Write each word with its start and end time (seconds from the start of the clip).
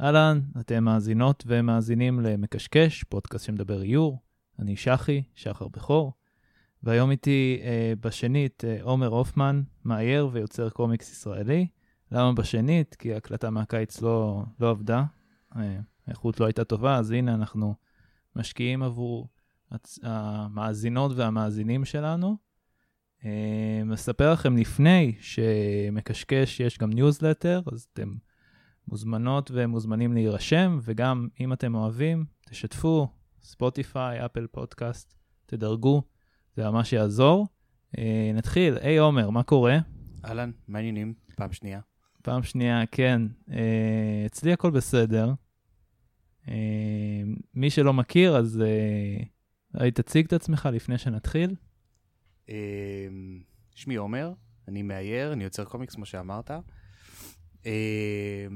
אהלן, 0.00 0.40
אתם 0.60 0.84
מאזינות 0.84 1.44
ומאזינים 1.46 2.20
למקשקש, 2.20 3.04
פודקאסט 3.04 3.44
שמדבר 3.44 3.82
איור. 3.82 4.18
אני 4.58 4.76
שחי, 4.76 5.22
שחר 5.34 5.68
בכור, 5.68 6.12
והיום 6.82 7.10
איתי 7.10 7.60
אה, 7.62 7.92
בשנית 8.00 8.64
אה, 8.64 8.78
עומר 8.82 9.06
הופמן, 9.06 9.62
מאייר 9.84 10.28
ויוצר 10.32 10.70
קומיקס 10.70 11.12
ישראלי. 11.12 11.66
למה 12.12 12.32
בשנית? 12.32 12.94
כי 12.94 13.14
ההקלטה 13.14 13.50
מהקיץ 13.50 14.02
לא, 14.02 14.44
לא 14.60 14.70
עבדה, 14.70 15.04
אה, 15.56 15.78
האיכות 16.06 16.40
לא 16.40 16.46
הייתה 16.46 16.64
טובה, 16.64 16.96
אז 16.96 17.10
הנה 17.10 17.34
אנחנו 17.34 17.74
משקיעים 18.36 18.82
עבור 18.82 19.28
הצ... 19.70 19.98
המאזינות 20.02 21.12
והמאזינים 21.16 21.84
שלנו. 21.84 22.36
אה, 23.24 23.82
מספר 23.84 24.32
לכם 24.32 24.56
לפני 24.56 25.14
שמקשקש 25.20 26.60
יש 26.60 26.78
גם 26.78 26.90
ניוזלטר, 26.90 27.62
אז 27.72 27.86
אתם 27.92 28.14
מוזמנות 28.88 29.50
ומוזמנים 29.54 30.12
להירשם, 30.12 30.78
וגם 30.82 31.28
אם 31.40 31.52
אתם 31.52 31.74
אוהבים, 31.74 32.24
תשתפו, 32.50 33.08
ספוטיפיי, 33.42 34.24
אפל 34.24 34.46
פודקאסט, 34.46 35.14
תדרגו, 35.46 36.02
זה 36.56 36.70
ממש 36.70 36.92
יעזור. 36.92 37.46
אה, 37.98 38.30
נתחיל, 38.34 38.76
היי 38.80 38.98
עומר, 38.98 39.30
מה 39.30 39.42
קורה? 39.42 39.78
אהלן, 40.24 40.50
מה 40.68 40.78
העניינים? 40.78 41.14
פעם 41.36 41.52
שנייה. 41.52 41.80
פעם 42.22 42.42
שנייה, 42.42 42.86
כן. 42.86 43.22
אה, 43.50 44.22
אצלי 44.26 44.52
הכל 44.52 44.70
בסדר. 44.70 45.32
אה, 46.48 47.22
מי 47.54 47.70
שלא 47.70 47.92
מכיר, 47.92 48.36
אז 48.36 48.62
אה, 49.80 49.90
תציג 49.90 50.26
את 50.26 50.32
עצמך 50.32 50.68
לפני 50.72 50.98
שנתחיל. 50.98 51.54
אה, 52.48 53.06
שמי 53.74 53.94
עומר, 53.94 54.32
אני 54.68 54.82
מאייר, 54.82 55.32
אני 55.32 55.44
יוצר 55.44 55.64
קומיקס, 55.64 55.94
כמו 55.94 56.06
שאמרת. 56.06 56.50
אה, 57.66 58.46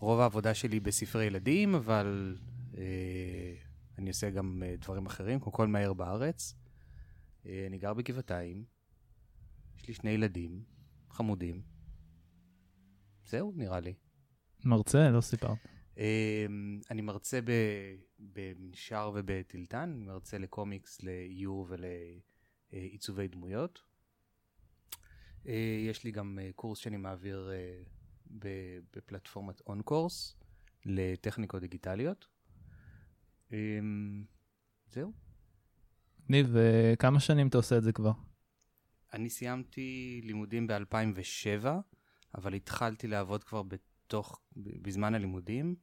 רוב 0.00 0.20
העבודה 0.20 0.54
שלי 0.54 0.80
בספרי 0.80 1.24
ילדים, 1.24 1.74
אבל 1.74 2.36
אה, 2.76 3.54
אני 3.98 4.10
עושה 4.10 4.30
גם 4.30 4.62
אה, 4.66 4.74
דברים 4.80 5.06
אחרים, 5.06 5.40
כמו 5.40 5.52
כל 5.52 5.66
מאייר 5.66 5.92
בארץ. 5.92 6.54
אה, 7.46 7.64
אני 7.66 7.78
גר 7.78 7.94
בגבעתיים, 7.94 8.64
יש 9.76 9.88
לי 9.88 9.94
שני 9.94 10.10
ילדים 10.10 10.62
חמודים. 11.10 11.62
זהו, 13.24 13.52
נראה 13.56 13.80
לי. 13.80 13.94
מרצה? 14.64 15.10
לא 15.10 15.20
סיפרת. 15.20 15.58
אה, 15.98 16.46
אני 16.90 17.02
מרצה 17.02 17.40
במנשר 18.18 19.10
ובטילטן, 19.14 19.92
אני 19.96 20.04
מרצה 20.04 20.38
לקומיקס, 20.38 21.02
לאיור 21.02 21.66
ולעיצובי 22.72 23.28
דמויות. 23.28 23.82
אה, 25.46 25.84
יש 25.88 26.04
לי 26.04 26.10
גם 26.10 26.38
אה, 26.42 26.50
קורס 26.54 26.78
שאני 26.78 26.96
מעביר 26.96 27.50
אה, 27.52 27.82
בפלטפורמת 28.30 29.60
אונקורס 29.66 30.36
לטכניקות 30.84 31.60
דיגיטליות. 31.60 32.26
אה, 33.52 33.78
זהו. 34.90 35.12
ניב, 36.28 36.56
אה, 36.56 36.94
כמה 36.98 37.20
שנים 37.20 37.48
אתה 37.48 37.58
עושה 37.58 37.78
את 37.78 37.82
זה 37.82 37.92
כבר? 37.92 38.12
אני 39.14 39.30
סיימתי 39.30 40.20
לימודים 40.24 40.66
ב-2007, 40.66 41.66
אבל 42.34 42.54
התחלתי 42.54 43.06
לעבוד 43.06 43.44
כבר 43.44 43.62
בתוך, 43.62 44.40
בזמן 44.56 45.14
הלימודים, 45.14 45.74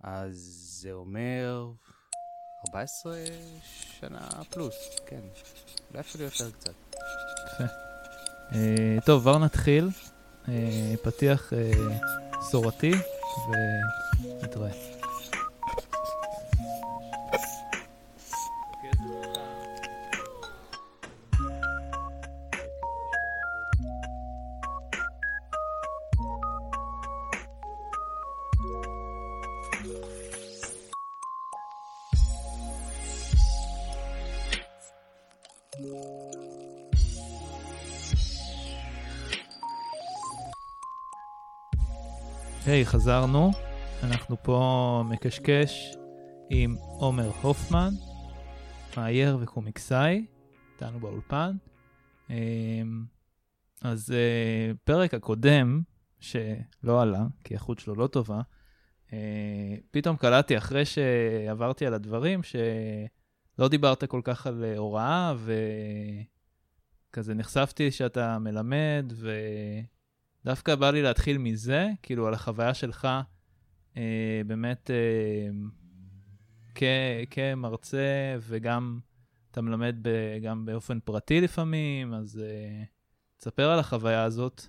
אז 0.00 0.36
זה 0.82 0.92
אומר 0.92 1.72
14 2.68 3.24
שנה 4.00 4.28
פלוס, 4.50 5.00
כן. 5.06 5.20
אולי 5.90 6.00
אפילו 6.00 6.24
יותר 6.24 6.50
קצת. 6.50 6.74
יפה. 7.46 7.64
אה, 8.52 8.96
טוב, 9.06 9.20
כבר 9.22 9.38
נתחיל. 9.38 9.88
אה, 10.48 10.94
פתיח 11.02 11.52
אה, 11.52 11.70
מסורתי, 12.38 12.92
ונתראה. 14.40 15.01
היי, 42.72 42.86
חזרנו. 42.86 43.50
אנחנו 44.02 44.36
פה 44.42 45.02
מקשקש 45.10 45.96
עם 46.50 46.76
עומר 46.78 47.30
הופמן, 47.42 47.90
מאייר 48.96 49.38
וקומיקסאי, 49.40 50.26
איתנו 50.72 51.00
באולפן. 51.00 51.56
אמ, 52.30 53.04
אז 53.82 54.12
אה, 54.12 54.72
פרק 54.84 55.14
הקודם, 55.14 55.82
שלא 56.20 57.02
עלה, 57.02 57.24
כי 57.44 57.54
האיכות 57.54 57.78
שלו 57.78 57.94
לא 57.94 58.06
טובה, 58.06 58.40
אה, 59.12 59.74
פתאום 59.90 60.16
קלטתי 60.16 60.58
אחרי 60.58 60.84
שעברתי 60.84 61.86
על 61.86 61.94
הדברים, 61.94 62.40
שלא 62.42 63.68
דיברת 63.68 64.04
כל 64.04 64.20
כך 64.24 64.46
על 64.46 64.64
אה, 64.64 64.78
הוראה, 64.78 65.34
וכזה 67.10 67.34
נחשפתי 67.34 67.90
שאתה 67.90 68.38
מלמד, 68.38 69.12
ו... 69.14 69.30
דווקא 70.44 70.74
בא 70.74 70.90
לי 70.90 71.02
להתחיל 71.02 71.38
מזה, 71.38 71.88
כאילו 72.02 72.26
על 72.26 72.34
החוויה 72.34 72.74
שלך, 72.74 73.08
אה, 73.96 74.40
באמת 74.46 74.90
אה, 74.90 75.48
כ- 76.74 77.30
כמרצה, 77.30 78.36
וגם 78.40 79.00
אתה 79.50 79.60
מלמד 79.60 79.96
ב- 80.02 80.38
גם 80.42 80.64
באופן 80.64 81.00
פרטי 81.00 81.40
לפעמים, 81.40 82.14
אז 82.14 82.38
אה, 82.44 82.84
תספר 83.36 83.70
על 83.70 83.78
החוויה 83.78 84.22
הזאת. 84.24 84.62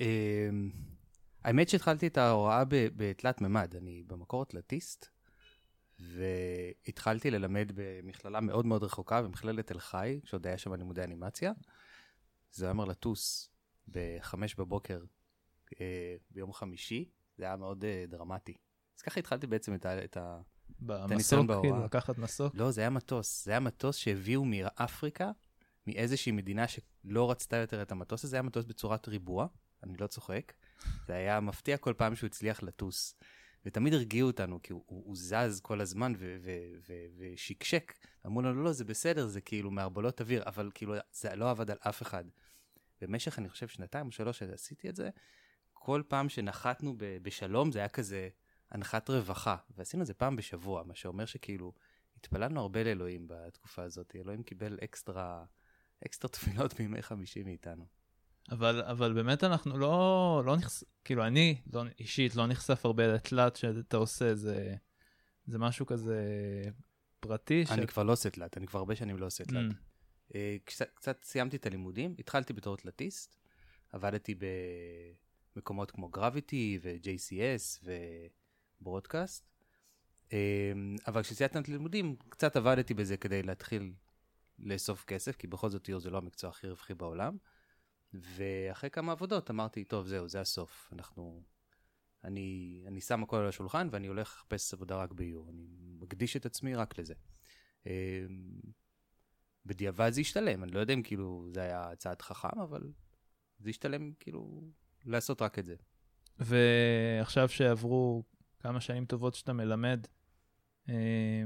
אה, 0.00 0.50
האמת 1.44 1.68
שהתחלתי 1.68 2.06
את 2.06 2.18
ההוראה 2.18 2.62
בתלת 2.68 3.40
מימד, 3.40 3.74
אני 3.76 4.02
במקור 4.06 4.44
תלתיסט, 4.44 5.06
והתחלתי 6.00 7.30
ללמד 7.30 7.72
במכללה 7.74 8.40
מאוד 8.40 8.66
מאוד 8.66 8.82
רחוקה, 8.82 9.22
במכללת 9.22 9.66
תל 9.66 9.78
חי, 9.78 10.20
כשעוד 10.24 10.46
היה 10.46 10.58
שם 10.58 10.74
לימודי 10.74 11.04
אנימציה. 11.04 11.52
זה 12.52 12.64
היה 12.64 12.72
אומר 12.72 12.84
לטוס 12.84 13.51
בחמש 13.88 14.54
בבוקר 14.54 15.04
אה, 15.80 16.16
ביום 16.30 16.52
חמישי, 16.52 17.10
זה 17.36 17.44
היה 17.44 17.56
מאוד 17.56 17.84
אה, 17.84 18.04
דרמטי. 18.08 18.56
אז 18.96 19.02
ככה 19.02 19.20
התחלתי 19.20 19.46
בעצם 19.46 19.74
את, 19.74 19.86
ה, 19.86 20.04
את, 20.04 20.16
ה, 20.16 20.40
במסוק, 20.80 21.12
הניסיון 21.12 21.46
בהוראה. 21.46 21.70
כאילו, 21.70 21.84
לקחת 21.84 22.18
מסוק. 22.18 22.54
לא, 22.54 22.70
זה 22.70 22.80
היה 22.80 22.90
מטוס. 22.90 23.44
זה 23.44 23.50
היה 23.50 23.60
מטוס 23.60 23.96
שהביאו 23.96 24.44
מאפריקה, 24.44 25.30
מאיזושהי 25.86 26.32
מדינה 26.32 26.64
שלא 26.68 27.30
רצתה 27.30 27.56
יותר 27.56 27.82
את 27.82 27.92
המטוס 27.92 28.24
הזה, 28.24 28.30
זה 28.30 28.36
היה 28.36 28.42
מטוס 28.42 28.64
בצורת 28.64 29.08
ריבוע, 29.08 29.46
אני 29.82 29.96
לא 30.00 30.06
צוחק. 30.06 30.52
זה 31.06 31.14
היה 31.14 31.40
מפתיע 31.40 31.76
כל 31.76 31.94
פעם 31.96 32.14
שהוא 32.14 32.26
הצליח 32.26 32.62
לטוס. 32.62 33.14
ותמיד 33.66 33.94
הרגיעו 33.94 34.26
אותנו, 34.26 34.62
כי 34.62 34.72
הוא, 34.72 34.84
הוא, 34.86 35.02
הוא 35.06 35.16
זז 35.16 35.60
כל 35.62 35.80
הזמן 35.80 36.12
ו- 36.18 36.36
ו- 36.40 36.72
ו- 36.88 37.06
ושקשק. 37.18 37.92
אמרו 38.26 38.42
לנו, 38.42 38.54
לא, 38.54 38.64
לא, 38.64 38.72
זה 38.72 38.84
בסדר, 38.84 39.26
זה 39.26 39.40
כאילו 39.40 39.70
מערבולות 39.70 40.20
אוויר, 40.20 40.42
אבל 40.46 40.70
כאילו, 40.74 40.94
זה 41.12 41.36
לא 41.36 41.50
עבד 41.50 41.70
על 41.70 41.78
אף 41.80 42.02
אחד. 42.02 42.24
במשך, 43.02 43.38
אני 43.38 43.48
חושב, 43.48 43.68
שנתיים 43.68 44.06
או 44.06 44.12
שלוש 44.12 44.38
שעשיתי 44.38 44.88
את 44.88 44.96
זה, 44.96 45.10
כל 45.72 46.02
פעם 46.08 46.28
שנחתנו 46.28 46.94
ב- 46.96 47.18
בשלום, 47.22 47.72
זה 47.72 47.78
היה 47.78 47.88
כזה 47.88 48.28
הנחת 48.70 49.10
רווחה. 49.10 49.56
ועשינו 49.76 50.02
את 50.02 50.06
זה 50.06 50.14
פעם 50.14 50.36
בשבוע, 50.36 50.82
מה 50.82 50.94
שאומר 50.94 51.24
שכאילו, 51.24 51.72
התפללנו 52.16 52.60
הרבה 52.60 52.84
לאלוהים 52.84 53.26
בתקופה 53.28 53.82
הזאת. 53.82 54.16
אלוהים 54.16 54.42
קיבל 54.42 54.78
אקסטרה, 54.84 55.44
אקסטרה 56.06 56.30
תפילות 56.30 56.74
בימי 56.74 57.02
חמישי 57.02 57.42
מאיתנו. 57.42 57.86
אבל, 58.50 58.82
אבל 58.82 59.12
באמת 59.12 59.44
אנחנו 59.44 59.78
לא, 59.78 60.42
לא 60.46 60.56
נחשף, 60.56 60.86
כאילו 61.04 61.26
אני 61.26 61.60
לא, 61.72 61.82
אישית 61.98 62.36
לא 62.36 62.46
נחשף 62.46 62.84
הרבה 62.86 63.06
לתלת 63.06 63.56
שאתה 63.56 63.96
עושה, 63.96 64.34
זה, 64.34 64.74
זה 65.46 65.58
משהו 65.58 65.86
כזה 65.86 66.24
פרטי. 67.20 67.64
אני 67.70 67.86
כבר 67.86 68.02
לא 68.02 68.12
עושה 68.12 68.30
תלת, 68.30 68.56
אני 68.56 68.66
כבר 68.66 68.78
הרבה 68.78 68.96
שנים 68.96 69.18
לא 69.18 69.26
עושה 69.26 69.44
תלת. 69.44 69.70
Mm. 69.70 69.91
אה, 70.34 70.56
קצת, 70.64 70.90
קצת 70.94 71.24
סיימתי 71.24 71.56
את 71.56 71.66
הלימודים, 71.66 72.14
התחלתי 72.18 72.52
בתור 72.52 72.76
תלתיסט, 72.76 73.36
עבדתי 73.92 74.34
במקומות 75.56 75.90
כמו 75.90 76.08
גרביטי 76.08 76.78
ו-JCS 76.82 77.88
וברודקאסט, 78.80 79.50
אה, 80.32 80.72
אבל 81.06 81.22
כשסיימתי 81.22 81.58
את 81.58 81.68
הלימודים, 81.68 82.16
קצת 82.28 82.56
עבדתי 82.56 82.94
בזה 82.94 83.16
כדי 83.16 83.42
להתחיל 83.42 83.92
לאסוף 84.58 85.04
כסף, 85.04 85.36
כי 85.36 85.46
בכל 85.46 85.70
זאת 85.70 85.90
זה 85.98 86.10
לא 86.10 86.18
המקצוע 86.18 86.50
הכי 86.50 86.68
רווחי 86.68 86.94
בעולם, 86.94 87.36
ואחרי 88.14 88.90
כמה 88.90 89.12
עבודות 89.12 89.50
אמרתי, 89.50 89.84
טוב, 89.84 90.06
זהו, 90.06 90.28
זה 90.28 90.40
הסוף, 90.40 90.88
אנחנו... 90.92 91.42
אני, 92.24 92.82
אני 92.86 93.00
שם 93.00 93.22
הכל 93.22 93.36
על 93.36 93.48
השולחן 93.48 93.88
ואני 93.90 94.06
הולך 94.06 94.36
לחפש 94.36 94.74
עבודה 94.74 94.96
רק 94.96 95.12
באיור, 95.12 95.50
אני 95.50 95.66
מקדיש 96.00 96.36
את 96.36 96.46
עצמי 96.46 96.74
רק 96.74 96.98
לזה. 96.98 97.14
אה, 99.62 99.66
בדיעבד 99.66 100.10
זה 100.10 100.20
השתלם, 100.20 100.64
אני 100.64 100.72
לא 100.72 100.80
יודע 100.80 100.94
אם 100.94 101.02
כאילו 101.02 101.48
זה 101.54 101.60
היה 101.60 101.96
צעד 101.96 102.22
חכם, 102.22 102.60
אבל 102.62 102.92
זה 103.58 103.70
השתלם 103.70 104.12
כאילו 104.20 104.70
לעשות 105.04 105.42
רק 105.42 105.58
את 105.58 105.64
זה. 105.64 105.76
ועכשיו 106.38 107.48
שעברו 107.48 108.24
כמה 108.60 108.80
שנים 108.80 109.06
טובות 109.06 109.34
שאתה 109.34 109.52
מלמד, 109.52 110.06
אה, 110.88 111.42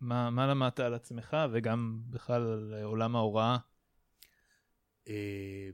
מה, 0.00 0.30
מה 0.30 0.46
למדת 0.46 0.80
על 0.80 0.94
עצמך 0.94 1.36
וגם 1.52 2.02
בכלל 2.10 2.42
על 2.42 2.74
עולם 2.82 3.16
ההוראה? 3.16 3.56
אה, 5.08 5.70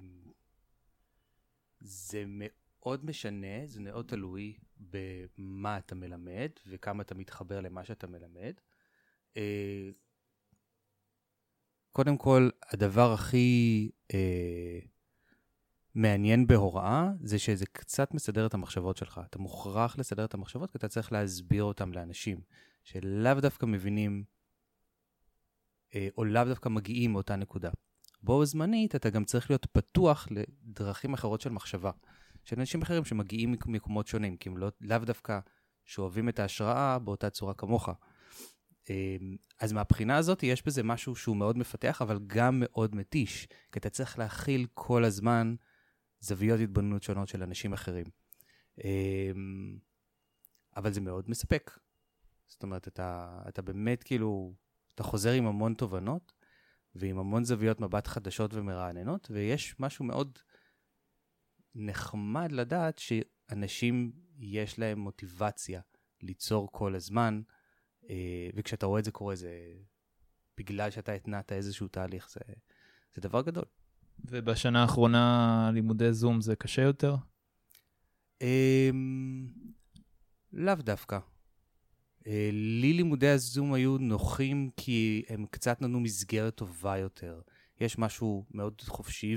זה 1.80 2.24
מאוד 2.26 3.04
משנה, 3.04 3.66
זה 3.66 3.80
מאוד 3.80 4.06
תלוי 4.06 4.58
במה 4.76 5.78
אתה 5.78 5.94
מלמד 5.94 6.50
וכמה 6.66 7.02
אתה 7.02 7.14
מתחבר 7.14 7.60
למה 7.60 7.84
שאתה 7.84 8.06
מלמד. 8.06 8.54
קודם 11.94 12.16
כל, 12.16 12.48
הדבר 12.72 13.12
הכי 13.12 13.90
אה, 14.14 14.78
מעניין 15.94 16.46
בהוראה 16.46 17.08
זה 17.22 17.38
שזה 17.38 17.66
קצת 17.66 18.14
מסדר 18.14 18.46
את 18.46 18.54
המחשבות 18.54 18.96
שלך. 18.96 19.20
אתה 19.30 19.38
מוכרח 19.38 19.98
לסדר 19.98 20.24
את 20.24 20.34
המחשבות 20.34 20.70
כי 20.70 20.78
אתה 20.78 20.88
צריך 20.88 21.12
להסביר 21.12 21.64
אותם 21.64 21.92
לאנשים 21.92 22.40
שלאו 22.84 23.40
דווקא 23.40 23.66
מבינים 23.66 24.24
אה, 25.94 26.08
או 26.18 26.24
לאו 26.24 26.44
דווקא 26.44 26.68
מגיעים 26.68 27.12
מאותה 27.12 27.36
נקודה. 27.36 27.70
בו 28.22 28.44
זמנית 28.44 28.94
אתה 28.94 29.10
גם 29.10 29.24
צריך 29.24 29.50
להיות 29.50 29.66
פתוח 29.66 30.28
לדרכים 30.30 31.14
אחרות 31.14 31.40
של 31.40 31.50
מחשבה. 31.50 31.90
של 32.44 32.60
אנשים 32.60 32.82
אחרים 32.82 33.04
שמגיעים 33.04 33.54
ממקומות 33.66 34.06
שונים, 34.06 34.36
כי 34.36 34.48
הם 34.48 34.56
לא, 34.56 34.68
לאו 34.80 34.98
דווקא 34.98 35.38
שואבים 35.84 36.28
את 36.28 36.38
ההשראה 36.38 36.98
באותה 36.98 37.30
צורה 37.30 37.54
כמוך. 37.54 37.88
אמ, 38.90 39.36
אז 39.60 39.72
מהבחינה 39.72 40.16
הזאת 40.16 40.42
יש 40.42 40.62
בזה 40.66 40.82
משהו 40.82 41.16
שהוא 41.16 41.36
מאוד 41.36 41.58
מפתח, 41.58 42.02
אבל 42.02 42.18
גם 42.26 42.60
מאוד 42.60 42.94
מתיש, 42.94 43.48
כי 43.72 43.78
אתה 43.78 43.90
צריך 43.90 44.18
להכיל 44.18 44.66
כל 44.74 45.04
הזמן 45.04 45.54
זוויות 46.20 46.60
התבוננות 46.60 47.02
שונות 47.02 47.28
של 47.28 47.42
אנשים 47.42 47.72
אחרים. 47.72 48.06
אמ, 48.84 49.78
אבל 50.76 50.92
זה 50.92 51.00
מאוד 51.00 51.30
מספק. 51.30 51.78
זאת 52.46 52.62
אומרת, 52.62 52.88
אתה, 52.88 53.40
אתה 53.48 53.62
באמת 53.62 54.02
כאילו, 54.02 54.54
אתה 54.94 55.02
חוזר 55.02 55.32
עם 55.32 55.46
המון 55.46 55.74
תובנות 55.74 56.32
ועם 56.94 57.18
המון 57.18 57.44
זוויות 57.44 57.80
מבט 57.80 58.06
חדשות 58.06 58.54
ומרעננות, 58.54 59.30
ויש 59.30 59.80
משהו 59.80 60.04
מאוד 60.04 60.38
נחמד 61.74 62.52
לדעת 62.52 62.98
שאנשים 62.98 64.12
יש 64.38 64.78
להם 64.78 64.98
מוטיבציה 64.98 65.80
ליצור 66.22 66.68
כל 66.72 66.94
הזמן, 66.94 67.42
וכשאתה 68.54 68.86
רואה 68.86 69.00
את 69.00 69.04
זה 69.04 69.10
קורה, 69.10 69.34
זה 69.34 69.74
בגלל 70.56 70.90
שאתה 70.90 71.12
התנעת 71.12 71.52
איזשהו 71.52 71.88
תהליך, 71.88 72.30
זה, 72.30 72.40
זה 73.14 73.20
דבר 73.20 73.42
גדול. 73.42 73.64
ובשנה 74.24 74.82
האחרונה 74.82 75.70
לימודי 75.74 76.12
זום 76.12 76.40
זה 76.40 76.56
קשה 76.56 76.82
יותר? 76.82 77.16
אמ, 78.42 79.48
לאו 80.52 80.74
דווקא. 80.74 81.18
אה, 82.26 82.50
לי 82.52 82.92
לימודי 82.92 83.28
הזום 83.28 83.72
היו 83.72 83.98
נוחים 83.98 84.70
כי 84.76 85.22
הם 85.28 85.46
קצת 85.50 85.82
נתנו 85.82 86.00
מסגרת 86.00 86.54
טובה 86.54 86.98
יותר. 86.98 87.40
יש 87.80 87.98
משהו 87.98 88.44
מאוד 88.50 88.80
חופשי 88.80 89.36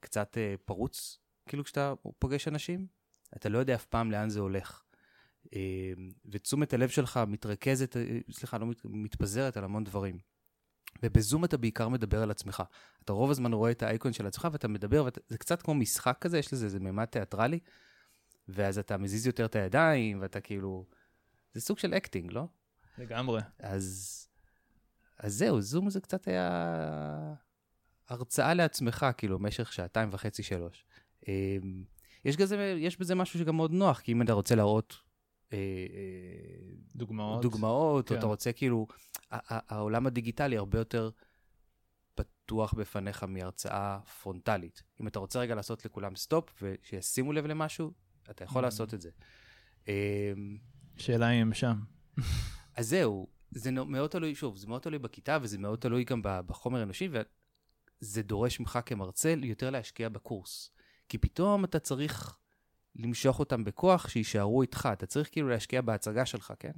וקצת 0.00 0.38
אה, 0.38 0.54
פרוץ, 0.64 1.18
כאילו 1.46 1.64
כשאתה 1.64 1.94
פוגש 2.18 2.48
אנשים, 2.48 2.86
אתה 3.36 3.48
לא 3.48 3.58
יודע 3.58 3.74
אף 3.74 3.86
פעם 3.86 4.10
לאן 4.10 4.28
זה 4.28 4.40
הולך. 4.40 4.82
אמ, 5.52 6.10
ותשומת 6.30 6.74
הלב 6.74 6.88
שלך 6.88 7.20
מתרכזת, 7.26 7.96
אה, 7.96 8.18
סליחה, 8.30 8.58
לא 8.58 8.66
מת, 8.66 8.80
מתפזרת 8.84 9.56
על 9.56 9.64
המון 9.64 9.84
דברים. 9.84 10.18
ובזום 11.02 11.44
אתה 11.44 11.56
בעיקר 11.56 11.88
מדבר 11.88 12.22
על 12.22 12.30
עצמך. 12.30 12.62
אתה 13.04 13.12
רוב 13.12 13.30
הזמן 13.30 13.52
רואה 13.52 13.70
את 13.70 13.82
האייקון 13.82 14.12
של 14.12 14.26
עצמך 14.26 14.48
ואתה 14.52 14.68
מדבר, 14.68 15.04
וזה 15.04 15.38
קצת 15.38 15.62
כמו 15.62 15.74
משחק 15.74 16.18
כזה, 16.20 16.38
יש 16.38 16.52
לזה 16.52 16.64
איזה 16.64 16.80
מימד 16.80 17.04
תיאטרלי, 17.04 17.58
ואז 18.48 18.78
אתה 18.78 18.96
מזיז 18.96 19.26
יותר 19.26 19.44
את 19.44 19.56
הידיים, 19.56 20.20
ואתה 20.20 20.40
כאילו... 20.40 20.86
זה 21.54 21.60
סוג 21.60 21.78
של 21.78 21.94
acting, 21.94 22.32
לא? 22.32 22.44
לגמרי. 22.98 23.40
אז, 23.58 24.28
אז 25.18 25.34
זהו, 25.34 25.60
זום 25.60 25.90
זה 25.90 26.00
קצת 26.00 26.28
היה 26.28 27.34
הרצאה 28.08 28.54
לעצמך, 28.54 29.06
כאילו, 29.16 29.38
במשך 29.38 29.72
שעתיים 29.72 30.08
וחצי, 30.12 30.42
שלוש. 30.42 30.84
אמ, 31.28 31.84
יש, 32.24 32.36
גזה, 32.36 32.76
יש 32.78 32.98
בזה 33.00 33.14
משהו 33.14 33.38
שגם 33.38 33.56
מאוד 33.56 33.72
נוח, 33.72 34.00
כי 34.00 34.12
אם 34.12 34.22
אתה 34.22 34.32
רוצה 34.32 34.54
להראות 34.54 34.96
דוגמאות. 36.96 37.42
דוגמאות, 37.42 38.08
כן. 38.08 38.14
או 38.14 38.18
אתה 38.18 38.26
רוצה 38.26 38.52
כאילו, 38.52 38.86
העולם 39.30 40.06
הדיגיטלי 40.06 40.56
הרבה 40.56 40.78
יותר 40.78 41.10
פתוח 42.14 42.74
בפניך 42.74 43.22
מהרצאה 43.24 43.98
פרונטלית. 44.22 44.82
אם 45.00 45.06
אתה 45.06 45.18
רוצה 45.18 45.40
רגע 45.40 45.54
לעשות 45.54 45.84
לכולם 45.84 46.16
סטופ 46.16 46.62
ושישימו 46.62 47.32
לב 47.32 47.46
למשהו, 47.46 47.92
אתה 48.30 48.44
יכול 48.44 48.62
Mm. 48.62 48.64
לעשות 48.64 48.94
את 48.94 49.00
זה. 49.00 49.10
אמ, 49.88 49.92
שאלה 50.96 51.30
אם 51.30 51.40
הם 51.42 51.54
שם. 51.54 51.80
אז 52.76 52.88
זהו, 52.88 53.26
זה 53.50 53.70
מאוד 53.70 54.10
תלוי, 54.10 54.34
שוב, 54.34 54.56
זה 54.56 54.66
מאוד 54.66 54.82
תלוי 54.82 54.98
בכיתה 54.98 55.38
וזה 55.42 55.58
מאוד 55.58 55.78
תלוי 55.78 56.04
גם 56.04 56.20
בחומר 56.24 56.78
האנושי, 56.80 57.08
וזה 58.00 58.22
דורש 58.22 58.60
ממך 58.60 58.78
כמרצה 58.86 59.34
יותר 59.42 59.70
להשקיע 59.70 60.08
בקורס. 60.08 60.70
כי 61.08 61.18
פתאום 61.18 61.64
אתה 61.64 61.78
צריך 61.78 62.38
למשוך 62.96 63.38
אותם 63.38 63.64
בכוח 63.64 64.08
שיישארו 64.08 64.62
איתך, 64.62 64.88
אתה 64.92 65.06
צריך 65.06 65.28
כאילו 65.32 65.48
להשקיע 65.48 65.80
בהצגה 65.80 66.26
שלך, 66.26 66.52
כן? 66.58 66.72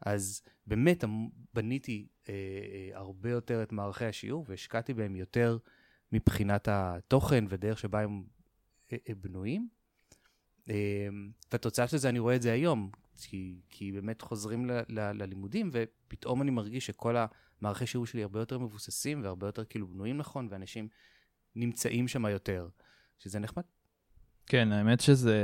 אז 0.00 0.42
באמת 0.66 1.04
אמ- 1.04 1.28
בניתי 1.54 2.06
אה, 2.28 2.34
אה, 2.34 2.98
הרבה 2.98 3.30
יותר 3.30 3.62
את 3.62 3.72
מערכי 3.72 4.04
השיעור 4.04 4.44
והשקעתי 4.48 4.94
בהם 4.94 5.16
יותר 5.16 5.58
מבחינת 6.12 6.68
התוכן 6.70 7.44
ודרך 7.48 7.78
שבה 7.78 8.00
הם 8.00 8.24
אה, 8.92 8.96
אה, 9.08 9.14
בנויים. 9.14 9.68
אה, 10.70 11.08
והתוצאה 11.52 11.88
של 11.88 11.96
זה, 11.96 12.08
אני 12.08 12.18
רואה 12.18 12.36
את 12.36 12.42
זה 12.42 12.52
היום, 12.52 12.90
כי, 13.16 13.60
כי 13.68 13.92
באמת 13.92 14.22
חוזרים 14.22 14.66
ל, 14.66 14.72
ל, 14.88 15.00
ללימודים, 15.22 15.70
ופתאום 15.72 16.42
אני 16.42 16.50
מרגיש 16.50 16.86
שכל 16.86 17.16
המערכי 17.60 17.86
שיעור 17.86 18.06
שלי 18.06 18.22
הרבה 18.22 18.40
יותר 18.40 18.58
מבוססים 18.58 19.22
והרבה 19.22 19.46
יותר 19.46 19.64
כאילו 19.64 19.86
בנויים 19.86 20.16
נכון, 20.16 20.48
ואנשים 20.50 20.88
נמצאים 21.56 22.08
שם 22.08 22.26
יותר, 22.26 22.68
שזה 23.18 23.38
נחמד. 23.38 23.62
כן, 24.46 24.72
האמת 24.72 25.00
שזה... 25.00 25.38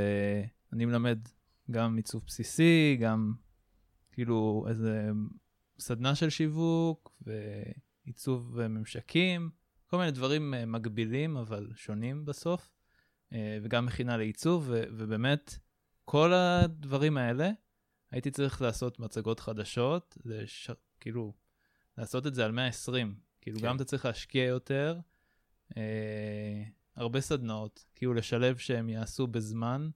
אני 0.73 0.85
מלמד 0.85 1.19
גם 1.71 1.97
עיצוב 1.97 2.23
בסיסי, 2.27 2.97
גם 3.01 3.33
כאילו 4.11 4.65
איזה 4.69 5.09
סדנה 5.79 6.15
של 6.15 6.29
שיווק 6.29 7.21
ועיצוב 7.21 8.67
ממשקים, 8.67 9.49
כל 9.87 9.97
מיני 9.97 10.11
דברים 10.11 10.53
אה, 10.53 10.65
מקבילים 10.65 11.37
אבל 11.37 11.71
שונים 11.75 12.25
בסוף, 12.25 12.71
אה, 13.33 13.57
וגם 13.63 13.85
מכינה 13.85 14.17
לעיצוב, 14.17 14.65
ו- 14.67 14.83
ובאמת 14.91 15.57
כל 16.05 16.33
הדברים 16.33 17.17
האלה, 17.17 17.51
הייתי 18.11 18.31
צריך 18.31 18.61
לעשות 18.61 18.99
מצגות 18.99 19.39
חדשות, 19.39 20.17
זה 20.23 20.43
ש... 20.45 20.71
כאילו, 20.99 21.33
לעשות 21.97 22.27
את 22.27 22.33
זה 22.33 22.45
על 22.45 22.51
120, 22.51 23.15
כאילו 23.41 23.59
כן. 23.59 23.65
גם 23.65 23.75
אתה 23.75 23.83
צריך 23.83 24.05
להשקיע 24.05 24.43
יותר, 24.43 24.99
אה, 25.77 26.63
הרבה 26.99 27.21
סדנאות, 27.21 27.85
כאילו 27.95 28.13
לשלב 28.13 28.57
שהם 28.57 28.89
יעשו 28.89 29.27
בזמן, 29.27 29.89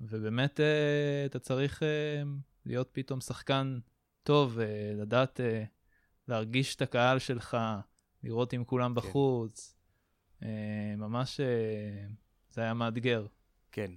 ובאמת 0.00 0.60
אה, 0.60 1.26
אתה 1.26 1.38
צריך 1.38 1.82
אה, 1.82 2.22
להיות 2.66 2.88
פתאום 2.92 3.20
שחקן 3.20 3.78
טוב, 4.22 4.58
אה, 4.58 4.92
לדעת 4.94 5.40
אה, 5.40 5.64
להרגיש 6.28 6.76
את 6.76 6.82
הקהל 6.82 7.18
שלך, 7.18 7.56
לראות 8.22 8.54
אם 8.54 8.64
כולם 8.64 8.90
כן. 8.90 8.94
בחוץ. 8.94 9.76
אה, 10.42 10.94
ממש 10.96 11.40
אה, 11.40 12.06
זה 12.50 12.60
היה 12.60 12.74
מאתגר. 12.74 13.26
כן, 13.72 13.90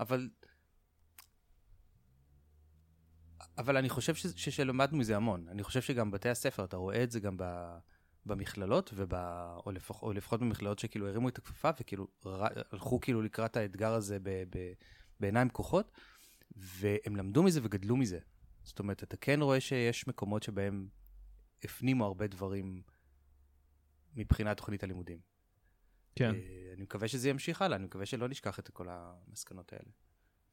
אבל... 0.00 0.28
אבל 3.58 3.76
אני 3.76 3.88
חושב 3.88 4.14
ש... 4.14 4.26
ש... 4.26 4.48
שלמדנו 4.48 4.98
מזה 4.98 5.16
המון. 5.16 5.48
אני 5.48 5.62
חושב 5.62 5.80
שגם 5.82 6.10
בתי 6.10 6.28
הספר, 6.28 6.64
אתה 6.64 6.76
רואה 6.76 7.02
את 7.02 7.10
זה 7.10 7.20
גם 7.20 7.36
ב... 7.36 7.44
במכללות, 8.26 8.90
וב... 8.94 9.14
או, 9.66 9.70
לפח... 9.70 10.02
או 10.02 10.12
לפחות 10.12 10.40
במכללות 10.40 10.78
שכאילו 10.78 11.08
הרימו 11.08 11.28
את 11.28 11.38
הכפפה 11.38 11.70
וכאילו 11.80 12.08
ר... 12.26 12.44
הלכו 12.72 13.00
כאילו 13.00 13.22
לקראת 13.22 13.56
האתגר 13.56 13.92
הזה 13.92 14.18
ב... 14.22 14.28
ב... 14.28 14.72
בעיניים 15.20 15.48
פקוחות, 15.48 15.90
והם 16.56 17.16
למדו 17.16 17.42
מזה 17.42 17.60
וגדלו 17.62 17.96
מזה. 17.96 18.18
זאת 18.62 18.78
אומרת, 18.78 19.02
אתה 19.02 19.16
כן 19.16 19.42
רואה 19.42 19.60
שיש 19.60 20.08
מקומות 20.08 20.42
שבהם 20.42 20.88
הפנימו 21.64 22.04
הרבה 22.04 22.26
דברים 22.26 22.82
מבחינת 24.14 24.56
תוכנית 24.56 24.82
הלימודים. 24.82 25.18
כן, 26.14 26.34
אה, 26.34 26.72
אני 26.74 26.82
מקווה 26.82 27.08
שזה 27.08 27.30
ימשיך 27.30 27.62
הלאה, 27.62 27.76
אני 27.76 27.84
מקווה 27.84 28.06
שלא 28.06 28.28
נשכח 28.28 28.58
את 28.58 28.68
כל 28.68 28.86
המסקנות 28.90 29.72
האלה. 29.72 29.90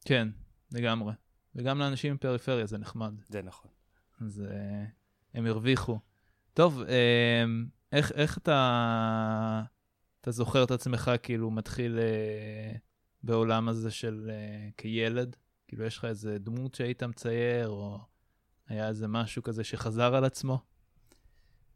כן, 0.04 0.28
לגמרי. 0.72 1.12
וגם 1.54 1.78
לאנשים 1.78 2.14
בפריפריה 2.14 2.66
זה 2.66 2.78
נחמד. 2.78 3.14
זה 3.28 3.42
נכון. 3.42 3.70
אז 4.20 4.42
uh, 4.46 4.48
הם 5.34 5.46
הרוויחו. 5.46 5.98
טוב, 6.54 6.82
uh, 6.82 6.86
איך, 7.92 8.12
איך 8.12 8.38
אתה, 8.38 9.62
אתה 10.20 10.30
זוכר 10.30 10.64
את 10.64 10.70
עצמך 10.70 11.10
כאילו 11.22 11.50
מתחיל 11.50 11.98
uh, 11.98 12.78
בעולם 13.22 13.68
הזה 13.68 13.90
של 13.90 14.30
uh, 14.30 14.72
כילד? 14.76 15.36
כאילו 15.68 15.84
יש 15.84 15.98
לך 15.98 16.04
איזה 16.04 16.38
דמות 16.38 16.74
שהיית 16.74 17.02
מצייר, 17.02 17.68
או 17.68 17.98
היה 18.68 18.88
איזה 18.88 19.08
משהו 19.08 19.42
כזה 19.42 19.64
שחזר 19.64 20.14
על 20.14 20.24
עצמו? 20.24 20.58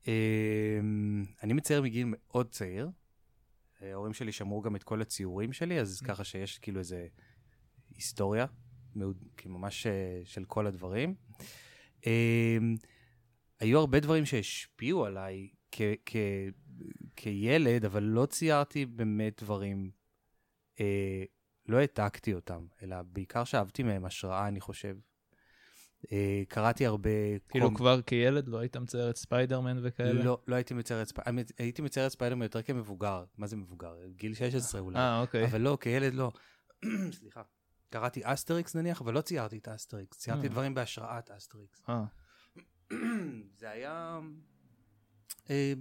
אמ, 0.07 1.25
אני 1.43 1.53
מצייר 1.53 1.83
מגיל 1.83 2.07
מאוד 2.09 2.51
צעיר. 2.51 2.91
ההורים 3.81 4.13
שלי 4.13 4.33
שמרו 4.33 4.63
גם 4.63 4.77
את 4.77 4.83
כל 4.83 5.03
הציורים 5.03 5.53
שלי, 5.53 5.81
אז 5.81 6.01
ככה 6.01 6.25
שיש 6.25 6.59
כאילו 6.59 6.79
איזה 6.79 7.07
היסטוריה, 7.95 8.47
מאוד, 8.97 9.25
כי 9.37 9.49
ממש 9.49 9.87
אה, 9.87 10.21
של 10.25 10.45
כל 10.45 10.67
הדברים. 10.67 11.15
אה, 12.07 12.59
היו 13.61 13.79
הרבה 13.79 14.01
דברים 14.01 14.27
שהשפיעו 14.27 15.05
עליי 15.05 15.49
כ- 15.73 15.83
כ- 16.07 16.17
כילד, 17.17 17.85
אבל 17.85 18.03
לא 18.03 18.27
ציירתי 18.27 18.87
באמת 18.87 19.43
דברים, 19.43 19.91
אה, 20.81 21.23
לא 21.67 21.77
העתקתי 21.79 22.35
אותם, 22.35 22.67
אלא 22.83 22.97
בעיקר 23.03 23.45
שאבתי 23.45 23.83
מהם 23.83 24.05
השראה, 24.05 24.49
אני 24.49 24.61
חושב. 24.61 24.97
אה, 26.13 26.43
קראתי 26.49 26.87
הרבה... 26.87 27.11
כאילו 27.49 27.67
קומ- 27.71 27.77
כבר 27.77 28.03
כילד 28.03 28.49
לא 28.49 28.59
היית 28.59 28.77
מצייר 28.77 29.11
את 29.11 29.17
ספיידרמן 29.17 29.79
וכאלה? 29.83 30.25
לא, 30.25 30.39
לא 30.47 30.55
הייתי 30.55 30.75
מצייר 30.75 31.03
את 31.03 31.09
ספיידרמן, 31.09 31.43
הייתי 31.59 31.83
מצייר 31.83 32.07
את 32.07 32.13
ספיידרמן 32.13 32.43
יותר 32.43 32.63
כמבוגר. 32.63 33.25
מה 33.39 33.47
זה 33.47 33.57
מבוגר? 33.57 33.95
גיל 34.17 34.35
16 34.35 34.81
אולי. 34.81 34.99
אה, 34.99 35.21
אוקיי. 35.21 35.45
אבל 35.45 35.61
לא, 35.61 35.79
כילד 35.81 36.15
לא. 36.15 36.33
סליחה. 37.19 37.43
קראתי 37.91 38.21
אסטריקס 38.25 38.75
נניח, 38.77 39.01
אבל 39.01 39.15
לא 39.15 39.21
ציירתי 39.21 39.59
את 39.59 39.69
אסטריקס. 39.69 40.19
ציירתי 40.19 40.47
אה. 40.47 40.49
דברים 40.53 40.75
בהשראת 40.75 41.31
אסטריקס. 41.31 41.83
אה, 41.89 42.05
זה 43.61 43.71
היה... 43.71 44.21
אה, 45.51 45.73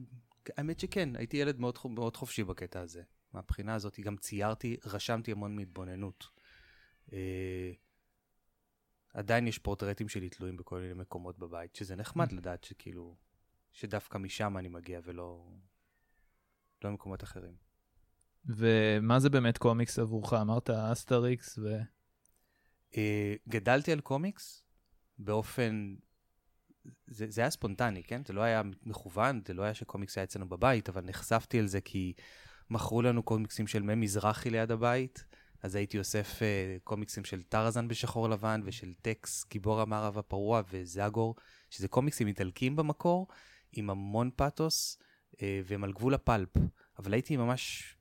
האמת 0.58 0.80
שכן, 0.80 1.16
הייתי 1.16 1.38
ילד 1.38 1.60
מאוד, 1.60 1.78
מאוד 1.86 2.18
חופשי 2.18 2.44
בקטע 2.44 2.80
הזה. 2.82 3.04
מהבחינה 3.34 3.76
הזאת 3.76 4.00
גם 4.00 4.18
ציירתי, 4.18 4.78
רשמתי 4.86 5.32
המון 5.32 5.56
מהתבוננות. 5.56 6.28
אה, 7.14 7.72
עדיין 9.14 9.48
יש 9.48 9.58
פורטרטים 9.58 10.10
שלי 10.10 10.30
תלויים 10.30 10.58
בכל 10.58 10.80
מיני 10.80 10.94
מקומות 10.94 11.40
בבית, 11.40 11.76
שזה 11.76 11.96
נחמד 11.96 12.32
לדעת 12.32 12.64
שכאילו, 12.64 13.16
שדווקא 13.72 14.18
משם 14.18 14.58
אני 14.58 14.68
מגיע 14.68 15.00
ולא 15.04 15.48
לא 16.84 16.90
ממקומות 16.90 17.24
אחרים. 17.24 17.56
ומה 18.46 19.20
זה 19.20 19.30
באמת 19.30 19.58
קומיקס 19.58 20.00
עבורך? 20.00 20.34
אמרת 20.34 20.70
אסטריקס 20.70 21.58
ו... 21.58 21.78
אה, 22.98 23.36
גדלתי 23.48 23.92
על 23.92 24.02
קומיקס 24.02 24.64
באופן, 25.20 25.96
זה, 27.08 27.25
זה 27.29 27.41
היה 27.41 27.50
ספונטני, 27.50 28.03
כן? 28.03 28.22
זה 28.25 28.34
לא 28.34 28.41
היה 28.41 28.62
מכוון, 28.84 29.41
זה 29.48 29.53
לא 29.53 29.63
היה 29.63 29.74
שקומיקס 29.74 30.17
היה 30.17 30.24
אצלנו 30.24 30.50
בבית, 30.50 30.89
אבל 30.89 31.01
נחשפתי 31.01 31.60
על 31.60 31.67
זה 31.67 31.82
כי 31.82 32.13
מכרו 32.70 33.01
לנו 33.01 33.24
קומיקסים 33.24 33.67
של 33.67 33.82
מי 33.82 33.96
מזרחי 33.96 34.50
ליד 34.50 34.72
הבית, 34.72 35.25
אז 35.63 35.75
הייתי 35.75 36.00
אוסף 36.00 36.39
אה, 36.41 36.77
קומיקסים 36.84 37.25
של 37.25 37.44
טרזן 37.44 37.88
בשחור 37.88 38.29
לבן 38.29 38.62
ושל 38.65 38.94
טקס, 39.01 39.46
גיבור 39.50 39.82
המערב 39.82 40.17
הפרוע 40.17 40.62
וזאגור, 40.70 41.36
שזה 41.70 41.88
קומיקסים 41.88 42.27
איטלקיים 42.27 42.75
במקור, 42.75 43.27
עם 43.72 43.89
המון 43.89 44.29
פאתוס, 44.36 44.98
אה, 45.41 45.62
והם 45.65 45.84
על 45.84 45.94
גבול 45.94 46.13
הפלפ. 46.13 46.50
אבל 47.00 47.13
הייתי 47.13 47.38
ממש, 47.38 47.96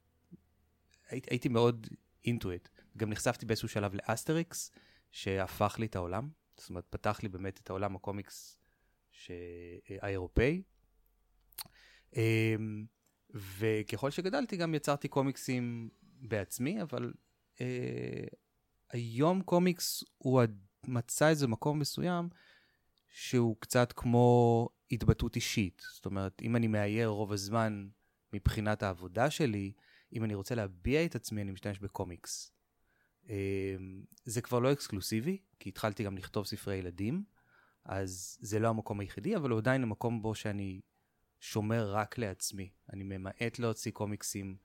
הייתי, 1.09 1.31
הייתי 1.31 1.49
מאוד 1.49 1.87
into 2.25 2.50
it. 2.50 2.69
גם 2.97 3.11
נחשפתי 3.11 3.47
באיזשהו 3.47 3.69
שלב 3.69 3.95
לאסטריקס, 3.95 4.71
שהפך 5.11 5.76
לי 5.78 5.87
את 5.87 5.97
העולם. 5.97 6.28
זאת 6.57 6.71
אומרת, 6.71 6.85
פתח 6.90 7.21
לי 7.23 7.28
באמת 7.28 7.61
את 7.61 7.71
העולם 7.71 7.97
הקומיקס 7.97 8.59
ש... 9.17 9.31
האירופאי. 10.01 10.63
אמ, 12.17 12.85
וככל 13.35 14.11
שגדלתי 14.11 14.57
גם 14.57 14.75
יצרתי 14.75 15.09
קומיקסים 15.09 15.89
בעצמי, 16.03 16.83
אבל 16.83 17.13
אה, 17.61 18.25
היום 18.91 19.43
קומיקס 19.43 20.05
הוא 20.19 20.43
מצא 20.87 21.29
איזה 21.29 21.47
מקום 21.47 21.79
מסוים 21.79 22.29
שהוא 23.09 23.57
קצת 23.61 23.93
כמו 23.97 24.69
התבטאות 24.91 25.37
אישית. 25.37 25.83
זאת 25.95 26.07
אומרת, 26.07 26.43
אם 26.43 26.57
אני 26.57 26.67
מאייר 26.67 27.09
רוב 27.09 27.33
הזמן 27.33 27.89
מבחינת 28.33 28.83
העבודה 28.83 29.31
שלי, 29.31 29.73
אם 30.13 30.25
אני 30.25 30.35
רוצה 30.35 30.55
להביע 30.55 31.05
את 31.05 31.15
עצמי, 31.15 31.43
אני 31.43 31.53
משתמש 31.53 31.79
בקומיקס. 31.79 32.53
אמ, 33.29 33.35
זה 34.25 34.43
כבר 34.43 34.59
לא 34.59 34.73
אקסקלוסיבי, 34.73 35.39
כי 35.61 35.69
התחלתי 35.69 36.05
גם 36.05 36.19
לכתוב 36.19 36.47
ספרי 36.47 36.77
ילדים, 36.77 37.25
אז 37.87 38.38
זה 38.40 38.59
לא 38.59 38.69
המקום 38.69 39.00
היחידי, 39.00 39.37
אבל 39.37 39.50
הוא 39.50 39.59
עדיין 39.59 39.83
המקום 39.83 40.23
בו 40.23 40.35
שאני 40.35 40.81
שומר 41.40 41.93
רק 41.93 42.19
לעצמי. 42.19 42.71
אני 42.93 43.05
ממעט 43.05 43.59
להוציא 43.59 43.93
קומיקסים 43.93 44.57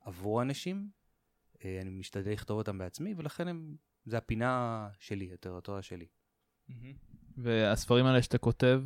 עבור 0.00 0.42
אנשים, 0.42 0.90
אה, 1.64 1.78
אני 1.80 1.90
משתדל 1.90 2.32
לכתוב 2.32 2.58
אותם 2.58 2.78
בעצמי, 2.78 3.14
ולכן 3.16 3.48
הם, 3.48 3.76
זה 4.04 4.18
הפינה 4.18 4.88
שלי, 4.98 5.32
הטריטוריה 5.32 5.82
שלי. 5.82 6.06
והספרים 7.36 8.06
האלה 8.06 8.22
שאתה 8.22 8.38
כותב, 8.38 8.82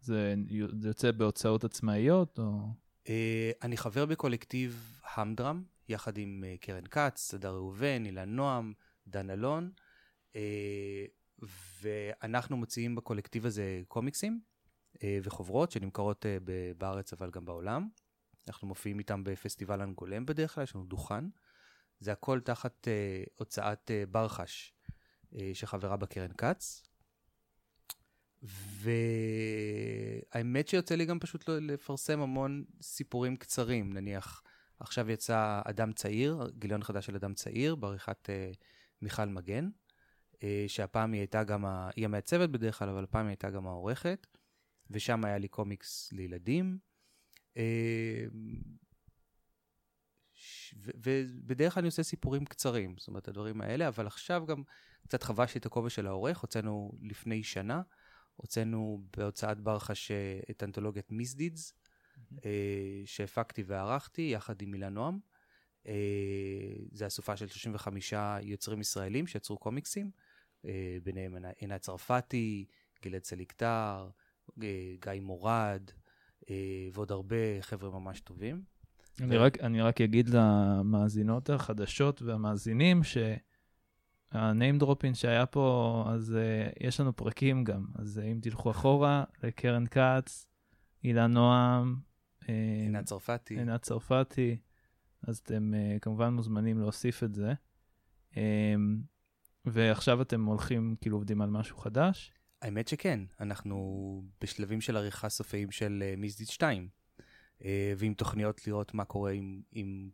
זה, 0.00 0.34
זה 0.80 0.88
יוצא 0.88 1.10
בהוצאות 1.10 1.64
עצמאיות 1.64 2.38
או... 2.38 2.68
אה, 3.08 3.50
אני 3.62 3.76
חבר 3.76 4.06
בקולקטיב 4.06 5.00
המדרם, 5.14 5.64
יחד 5.88 6.18
עם 6.18 6.44
אה, 6.46 6.54
קרן 6.60 6.86
כץ, 6.86 7.20
סדר 7.20 7.54
ראובן, 7.54 8.04
אילן 8.06 8.28
נועם, 8.28 8.72
דן 9.06 9.30
אלון, 9.30 9.70
ואנחנו 11.82 12.56
מוציאים 12.56 12.94
בקולקטיב 12.94 13.46
הזה 13.46 13.82
קומיקסים 13.88 14.40
אה, 15.02 15.18
וחוברות 15.22 15.70
שנמכרות 15.70 16.26
אה, 16.26 16.38
בארץ 16.78 17.12
אבל 17.12 17.30
גם 17.30 17.44
בעולם. 17.44 17.88
אנחנו 18.48 18.68
מופיעים 18.68 18.98
איתם 18.98 19.24
בפסטיבל 19.24 19.82
אנגולם 19.82 20.26
בדרך 20.26 20.54
כלל, 20.54 20.64
יש 20.64 20.74
לנו 20.74 20.84
דוכן. 20.84 21.24
זה 22.00 22.12
הכל 22.12 22.40
תחת 22.40 22.88
אה, 22.88 23.22
הוצאת 23.38 23.90
אה, 23.90 24.04
ברחש, 24.10 24.72
אה, 25.34 25.50
שחברה 25.54 25.96
בקרן 25.96 26.30
כץ. 26.38 26.82
והאמת 30.32 30.68
שיוצא 30.68 30.94
לי 30.94 31.04
גם 31.04 31.18
פשוט 31.18 31.48
לפרסם 31.48 32.20
המון 32.20 32.64
סיפורים 32.82 33.36
קצרים, 33.36 33.92
נניח 33.92 34.42
עכשיו 34.80 35.10
יצא 35.10 35.60
אדם 35.64 35.92
צעיר, 35.92 36.50
גיליון 36.58 36.82
חדש 36.82 37.06
של 37.06 37.14
אדם 37.14 37.34
צעיר, 37.34 37.74
בעריכת 37.74 38.30
אה, 38.30 38.50
מיכל 39.02 39.24
מגן, 39.24 39.68
שהפעם 40.68 41.12
היא 41.12 41.20
הייתה 41.20 41.44
גם, 41.44 41.64
ה... 41.64 41.90
היא 41.96 42.04
המעצבת 42.04 42.48
בדרך 42.48 42.78
כלל, 42.78 42.88
אבל 42.88 43.04
הפעם 43.04 43.26
היא 43.26 43.30
הייתה 43.30 43.50
גם 43.50 43.66
העורכת, 43.66 44.26
ושם 44.90 45.24
היה 45.24 45.38
לי 45.38 45.48
קומיקס 45.48 46.12
לילדים. 46.12 46.78
אה, 47.56 48.24
ובדרך 50.74 51.74
כלל 51.74 51.80
אני 51.80 51.86
עושה 51.86 52.02
סיפורים 52.02 52.44
קצרים, 52.44 52.94
זאת 52.98 53.08
אומרת, 53.08 53.28
הדברים 53.28 53.60
האלה, 53.60 53.88
אבל 53.88 54.06
עכשיו 54.06 54.46
גם 54.46 54.62
קצת 55.02 55.22
חבשתי 55.22 55.58
את 55.58 55.66
הכובע 55.66 55.90
של 55.90 56.06
העורך, 56.06 56.38
הוצאנו 56.38 56.92
לפני 57.02 57.42
שנה, 57.42 57.82
הוצאנו 58.36 59.04
בהוצאת 59.16 59.60
ברחש 59.60 60.10
אה, 60.10 60.40
את 60.50 60.62
אנתולוגיית 60.62 61.12
מיסדידס, 61.12 61.74
אה, 62.44 63.02
שהפקתי 63.04 63.62
וערכתי 63.62 64.30
יחד 64.34 64.62
עם 64.62 64.70
מילה 64.70 64.88
נועם. 64.88 65.18
אה, 65.86 65.92
זה 66.92 67.06
אסופה 67.06 67.36
של 67.36 67.48
35 67.48 68.14
יוצרים 68.42 68.80
ישראלים 68.80 69.26
שיצרו 69.26 69.58
קומיקסים, 69.58 70.06
אה, 70.06 70.25
ביניהם 71.02 71.34
עיני- 71.34 71.48
עינת 71.56 71.80
צרפתי, 71.80 72.66
גלעד 73.02 73.24
סליקטר, 73.24 74.08
אה, 74.62 74.94
גיא 75.00 75.20
מורד, 75.20 75.90
אה, 76.50 76.88
ועוד 76.92 77.12
הרבה 77.12 77.36
חבר'ה 77.60 77.90
ממש 77.90 78.20
טובים. 78.20 78.62
אני 79.20 79.36
רק, 79.36 79.60
אני 79.60 79.82
רק 79.82 80.00
אגיד 80.00 80.28
למאזינות 80.28 81.50
החדשות 81.50 82.22
והמאזינים 82.22 83.00
שהניים 84.32 84.78
דרופין 84.78 85.14
שהיה 85.14 85.46
פה, 85.46 86.04
אז 86.08 86.36
uh, 86.36 86.72
יש 86.80 87.00
לנו 87.00 87.16
פרקים 87.16 87.64
גם. 87.64 87.86
אז 87.94 88.20
uh, 88.22 88.26
אם 88.26 88.38
תלכו 88.42 88.70
אחורה, 88.70 89.24
לקרן 89.42 89.84
כץ, 89.86 90.46
אילן 91.04 91.32
נועם, 91.32 91.96
אה, 92.48 92.54
עינת 92.82 93.04
צרפתי. 93.04 93.58
עינת 93.58 93.82
צרפתי, 93.82 94.58
אז 95.22 95.38
אתם 95.38 95.74
uh, 95.74 96.00
כמובן 96.00 96.34
מוזמנים 96.34 96.78
להוסיף 96.78 97.22
את 97.22 97.34
זה. 97.34 97.52
Um, 98.32 98.36
ועכשיו 99.66 100.22
אתם 100.22 100.44
הולכים, 100.44 100.96
כאילו 101.00 101.16
עובדים 101.16 101.40
על 101.40 101.50
משהו 101.50 101.76
חדש. 101.76 102.32
האמת 102.62 102.88
שכן, 102.88 103.20
אנחנו 103.40 104.22
בשלבים 104.40 104.80
של 104.80 104.96
עריכה 104.96 105.28
סופיים 105.28 105.70
של 105.70 106.02
uh, 106.02 106.20
מיסדיט 106.20 106.48
2, 106.48 106.88
uh, 107.58 107.64
ועם 107.96 108.14
תוכניות 108.14 108.66
לראות 108.66 108.94
מה 108.94 109.04
קורה 109.04 109.30
עם, 109.30 109.62
עם, 109.72 110.10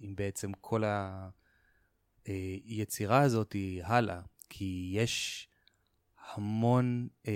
עם 0.00 0.16
בעצם 0.16 0.52
כל 0.60 0.82
היצירה 2.24 3.20
הזאת 3.20 3.52
היא 3.52 3.84
הלאה, 3.84 4.20
כי 4.48 4.92
יש 4.94 5.48
המון, 6.34 7.08
uh, 7.22 7.28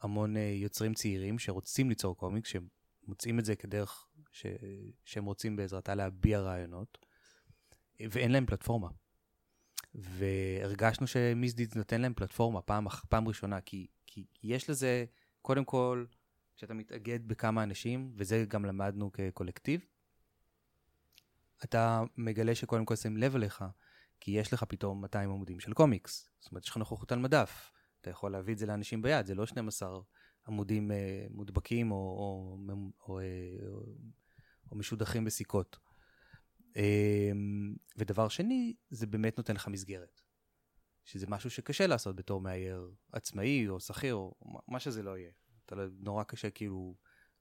המון 0.00 0.36
uh, 0.36 0.38
יוצרים 0.38 0.94
צעירים 0.94 1.38
שרוצים 1.38 1.88
ליצור 1.88 2.16
קומיקס, 2.16 2.52
שמוצאים 3.04 3.38
את 3.38 3.44
זה 3.44 3.56
כדרך 3.56 4.06
ש, 4.32 4.46
שהם 5.04 5.24
רוצים 5.24 5.56
בעזרתה 5.56 5.94
להביע 5.94 6.40
רעיונות, 6.40 6.98
ואין 8.00 8.32
להם 8.32 8.46
פלטפורמה. 8.46 8.88
והרגשנו 9.94 11.06
שמיסדיץ 11.06 11.74
נותן 11.74 12.00
להם 12.00 12.14
פלטפורמה 12.14 12.62
פעם, 12.62 12.86
פעם 13.08 13.28
ראשונה, 13.28 13.60
כי, 13.60 13.86
כי 14.06 14.24
יש 14.42 14.70
לזה, 14.70 15.04
קודם 15.42 15.64
כל, 15.64 16.04
כשאתה 16.56 16.74
מתאגד 16.74 17.28
בכמה 17.28 17.62
אנשים, 17.62 18.12
וזה 18.16 18.44
גם 18.48 18.64
למדנו 18.64 19.12
כקולקטיב, 19.12 19.80
אתה 21.64 22.02
מגלה 22.16 22.54
שקודם 22.54 22.84
כל 22.84 22.96
שמים 22.96 23.16
לב 23.16 23.36
אליך, 23.36 23.64
כי 24.20 24.30
יש 24.30 24.52
לך 24.52 24.64
פתאום 24.64 25.00
200 25.00 25.30
עמודים 25.30 25.60
של 25.60 25.72
קומיקס. 25.72 26.30
זאת 26.40 26.50
אומרת, 26.50 26.64
יש 26.64 26.70
לך 26.70 26.76
נוכחות 26.76 27.12
על 27.12 27.18
מדף. 27.18 27.72
אתה 28.00 28.10
יכול 28.10 28.32
להביא 28.32 28.54
את 28.54 28.58
זה 28.58 28.66
לאנשים 28.66 29.02
ביד, 29.02 29.26
זה 29.26 29.34
לא 29.34 29.46
12 29.46 29.98
עמודים 30.48 30.90
אה, 30.90 31.26
מודבקים 31.30 31.92
או, 31.92 31.96
או, 31.96 32.58
או, 32.68 32.74
או, 33.08 33.20
אה, 33.20 33.24
או, 33.68 33.82
או 34.70 34.76
משודכים 34.76 35.24
בסיכות. 35.24 35.78
אמ, 36.76 37.74
ודבר 37.96 38.28
שני, 38.28 38.74
זה 38.90 39.06
באמת 39.06 39.38
נותן 39.38 39.54
לך 39.54 39.68
מסגרת. 39.68 40.20
שזה 41.04 41.26
משהו 41.28 41.50
שקשה 41.50 41.86
לעשות 41.86 42.16
בתור 42.16 42.40
מאייר 42.40 42.94
עצמאי 43.12 43.68
או 43.68 43.80
שכיר 43.80 44.14
או 44.14 44.34
מה 44.68 44.80
שזה 44.80 45.02
לא 45.02 45.18
יהיה. 45.18 45.30
אתה 45.66 45.74
לא, 45.74 45.84
נורא 45.98 46.24
קשה 46.24 46.50
כאילו 46.50 46.96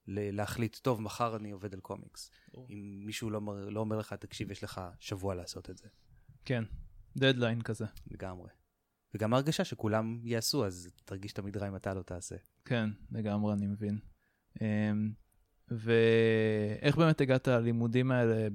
להחליט, 0.07 0.77
טוב, 0.81 1.01
מחר 1.01 1.35
אני 1.35 1.51
עובד 1.51 1.73
על 1.73 1.79
קומיקס. 1.79 2.31
אם 2.69 3.01
מישהו 3.05 3.29
לא, 3.29 3.41
לא 3.71 3.79
אומר 3.79 3.97
לך, 3.97 4.13
תקשיב, 4.13 4.51
יש 4.51 4.63
לך 4.63 4.81
שבוע 4.99 5.35
לעשות 5.35 5.69
את 5.69 5.77
זה. 5.77 5.87
כן, 6.45 6.63
דדליין 7.17 7.61
כזה. 7.61 7.85
לגמרי. 8.11 8.49
וגם 9.13 9.33
הרגשה 9.33 9.63
שכולם 9.63 10.21
יעשו, 10.23 10.65
אז 10.65 10.89
תרגיש 11.05 11.33
תמיד 11.33 11.57
רע 11.57 11.67
אם 11.67 11.75
אתה 11.75 11.93
לא 11.93 12.01
תעשה. 12.01 12.35
כן, 12.65 12.89
לגמרי, 13.11 13.53
אני 13.53 13.67
מבין. 13.67 13.99
אמ, 14.61 15.13
ואיך 15.77 16.97
באמת 16.97 17.21
הגעת 17.21 17.47
ללימודים 17.47 18.11
האלה? 18.11 18.47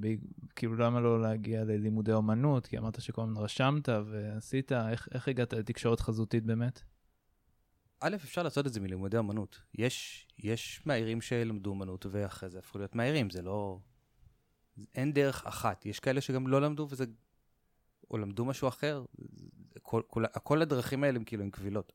כאילו, 0.57 0.77
למה 0.77 1.01
לא 1.01 1.23
להגיע 1.23 1.65
ללימודי 1.65 2.13
אומנות? 2.13 2.67
כי 2.67 2.79
אמרת 2.79 3.01
שכל 3.01 3.23
הזמן 3.23 3.37
רשמת 3.37 3.89
ועשית, 3.89 4.73
איך, 4.73 5.09
איך 5.15 5.29
הגעת 5.29 5.53
לתקשורת 5.53 6.01
חזותית 6.01 6.45
באמת? 6.45 6.83
א', 8.01 8.15
אפשר 8.15 8.43
לעשות 8.43 8.67
את 8.67 8.73
זה 8.73 8.81
מלימודי 8.81 9.19
אמנות. 9.19 9.61
יש, 9.75 10.29
יש 10.39 10.83
מאיירים 10.87 11.21
שלמדו 11.21 11.73
אמנות 11.73 12.07
ואחרי 12.11 12.51
זה 12.51 12.59
הפכו 12.59 12.79
להיות 12.79 12.95
מאיירים, 12.95 13.31
זה 13.31 13.43
לא... 13.43 13.79
אין 14.95 15.13
דרך 15.13 15.47
אחת. 15.47 15.87
יש 15.87 16.01
כאלה 16.01 16.21
שגם 16.21 16.49
לא 16.49 16.61
למדו 16.61 16.87
וזה... 16.91 17.05
או 18.11 18.19
למדו 18.19 18.45
משהו 18.45 18.69
אחר. 18.69 19.05
כל, 19.83 20.03
כל, 20.07 20.25
כל 20.43 20.63
הדרכים 20.63 21.05
האלה 21.05 21.17
הם 21.17 21.25
כאילו 21.25 21.43
הם 21.43 21.51
קבילות. 21.51 21.93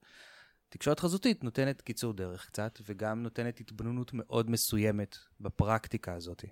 תקשורת 0.74 1.00
חזותית 1.00 1.44
נותנת 1.44 1.82
קיצור 1.82 2.14
דרך 2.14 2.46
קצת, 2.46 2.80
וגם 2.86 3.24
נותנת 3.24 3.60
התבוננות 3.60 4.12
מאוד 4.14 4.50
מסוימת 4.50 5.18
בפרקטיקה 5.40 6.14
הזאת. 6.14 6.46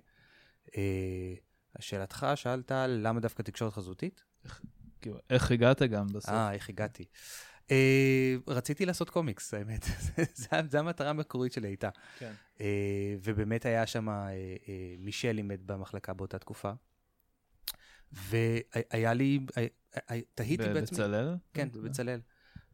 אה, 0.76 1.34
שאלתך, 1.80 2.26
שאלת 2.34 2.72
למה 2.88 3.20
דווקא 3.20 3.42
תקשורת 3.42 3.72
חזותית? 3.72 4.24
איך, 4.44 4.60
כאילו, 5.00 5.18
איך 5.30 5.50
הגעת 5.50 5.82
גם 5.82 6.06
בסוף? 6.06 6.30
אה, 6.30 6.52
איך 6.52 6.68
הגעתי. 6.68 7.04
אה, 7.70 8.34
רציתי 8.46 8.86
לעשות 8.86 9.10
קומיקס, 9.10 9.54
האמת. 9.54 9.84
זו 10.70 10.78
המטרה 10.78 11.10
המקורית 11.10 11.52
שלי 11.52 11.68
הייתה. 11.68 11.88
כן. 12.18 12.32
אה, 12.60 13.14
ובאמת 13.22 13.66
היה 13.66 13.86
שם, 13.86 14.08
אה, 14.08 14.14
אה, 14.68 14.94
מישל 14.98 15.32
לימד 15.32 15.66
במחלקה 15.66 16.12
באותה 16.12 16.38
תקופה. 16.38 16.72
והיה 18.12 19.14
לי, 19.14 19.38
אה, 19.56 19.66
אה, 20.10 20.20
תהיתי 20.34 20.56
בעצמי. 20.56 20.98
בבצלאל? 20.98 21.34
כן, 21.54 21.68
בבצלאל. 21.72 22.20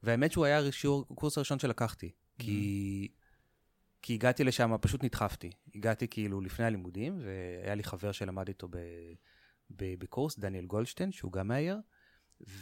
והאמת 0.02 0.32
שהוא 0.32 0.44
היה 0.44 0.58
השיעור, 0.58 1.06
הקורס 1.10 1.38
הראשון 1.38 1.58
שלקחתי, 1.58 2.10
כי, 2.38 3.08
mm-hmm. 3.10 3.98
כי 4.02 4.14
הגעתי 4.14 4.44
לשם, 4.44 4.76
פשוט 4.80 5.04
נדחפתי. 5.04 5.50
הגעתי 5.74 6.08
כאילו 6.08 6.40
לפני 6.40 6.64
הלימודים, 6.64 7.20
והיה 7.22 7.74
לי 7.74 7.84
חבר 7.84 8.12
שלמד 8.12 8.48
איתו 8.48 8.68
ב, 8.68 8.76
ב, 9.70 9.94
בקורס, 9.98 10.38
דניאל 10.38 10.66
גולדשטיין, 10.66 11.12
שהוא 11.12 11.32
גם 11.32 11.48
מאייר, 11.48 11.78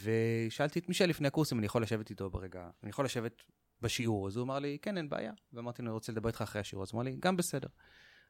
ושאלתי 0.03 0.79
את 0.79 0.87
מישל 0.87 1.05
לפני 1.05 1.27
הקורס 1.27 1.53
אם 1.53 1.57
אני 1.57 1.65
יכול 1.65 1.81
לשבת 1.81 2.09
איתו 2.09 2.29
ברגע, 2.29 2.69
אני 2.83 2.89
יכול 2.89 3.05
לשבת 3.05 3.43
בשיעור, 3.81 4.27
אז 4.27 4.35
הוא 4.35 4.43
אמר 4.43 4.59
לי, 4.59 4.77
כן, 4.81 4.97
אין 4.97 5.09
בעיה. 5.09 5.31
ואמרתי 5.53 5.81
אני 5.81 5.89
רוצה 5.89 6.11
לדבר 6.11 6.27
איתך 6.27 6.41
אחרי 6.41 6.61
השיעור, 6.61 6.83
אז 6.83 6.89
הוא 6.91 7.01
אמר 7.01 7.09
לי, 7.09 7.17
גם 7.19 7.37
בסדר. 7.37 7.67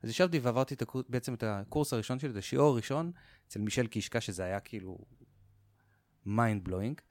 אז 0.04 0.10
ישבתי 0.10 0.40
ועברתי 0.40 0.74
את 0.74 0.82
הקורס, 0.82 1.06
בעצם 1.10 1.34
את 1.34 1.44
הקורס 1.44 1.94
הראשון 1.94 2.20
שלי, 2.20 2.32
את 2.32 2.36
השיעור 2.36 2.70
הראשון, 2.74 3.12
אצל 3.48 3.60
מישל 3.60 3.88
קישקה, 3.88 4.22
שזה 4.22 4.44
היה 4.44 4.60
כאילו 4.60 4.98
mind 6.26 6.68
blowing. 6.68 7.02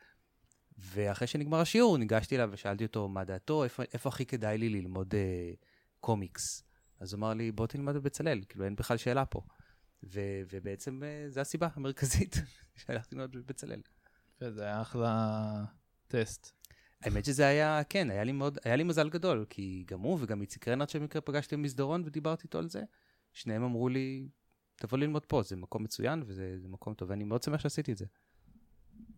ואחרי 0.79 1.27
שנגמר 1.27 1.61
השיעור, 1.61 1.99
ניגשתי 1.99 2.37
אליו 2.37 2.49
ושאלתי 2.53 2.85
אותו 2.85 3.09
מה 3.09 3.25
דעתו, 3.25 3.65
איפה, 3.65 3.83
איפה 3.93 4.09
הכי 4.09 4.27
כדאי 4.27 4.59
לי 4.59 4.69
ללמוד 4.69 5.15
אה, 5.15 5.53
קומיקס. 6.01 6.63
אז 7.01 7.13
הוא 7.13 7.19
אמר 7.19 7.35
לי, 7.35 7.53
בוא 7.53 7.67
תלמד 7.67 7.95
בבצלאל, 7.95 8.41
כאילו 8.49 8.65
אין 8.65 8.77
בכלל 8.77 8.97
שאלה 8.97 9.27
פה. 9.27 9.41
ו, 10.03 10.21
ובעצם 10.53 11.03
אה, 11.03 11.31
זו 11.31 11.41
הסיבה 11.41 11.69
המרכזית 11.75 12.37
שהלכתי 12.87 13.15
ללמוד 13.15 13.37
בבצלאל. 13.37 13.81
זה 14.41 14.63
היה 14.63 14.83
אחלה 14.83 15.65
טסט. 16.09 16.53
האמת 17.03 17.25
שזה 17.25 17.47
היה, 17.47 17.81
כן, 17.89 18.11
היה 18.11 18.25
לי, 18.25 18.33
מאוד, 18.33 18.59
היה 18.65 18.77
לי 18.77 18.83
מזל 18.83 19.09
גדול, 19.09 19.47
כי 19.51 19.85
גם 19.87 20.01
הוא 20.01 20.19
וגם 20.21 20.41
איציק 20.41 20.69
רנאט 20.69 20.89
שבמקרה 20.89 21.23
פגשתי 21.23 21.57
במסדרון 21.57 22.03
ודיברתי 22.07 22.43
איתו 22.45 22.59
על 22.59 22.69
זה, 22.69 22.83
שניהם 23.33 23.63
אמרו 23.63 23.89
לי, 23.89 24.29
תבוא 24.77 24.99
ללמוד 24.99 25.27
פה, 25.27 25.43
זה 25.43 25.57
מקום 25.57 25.83
מצוין 25.83 26.23
וזה 26.27 26.69
מקום 26.69 26.95
טוב, 26.95 27.11
ואני 27.11 27.25
מאוד 27.25 27.43
שמח 27.43 27.61
שעשיתי 27.61 27.93
את 27.93 27.99
זה. 27.99 28.07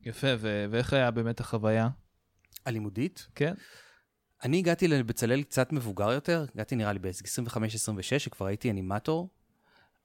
יפה, 0.03 0.27
ו- 0.39 0.67
ואיך 0.71 0.93
היה 0.93 1.11
באמת 1.11 1.41
החוויה? 1.41 1.89
הלימודית? 2.67 3.27
כן. 3.35 3.55
אני 4.45 4.59
הגעתי 4.59 4.89
לבצלאל 4.89 5.43
קצת 5.43 5.73
מבוגר 5.73 6.13
יותר, 6.13 6.45
הגעתי 6.55 6.77
נראה 6.77 6.93
לי 6.93 6.99
ב-25-26, 6.99 8.19
שכבר 8.19 8.47
הייתי 8.47 8.71
אנימטור, 8.71 9.29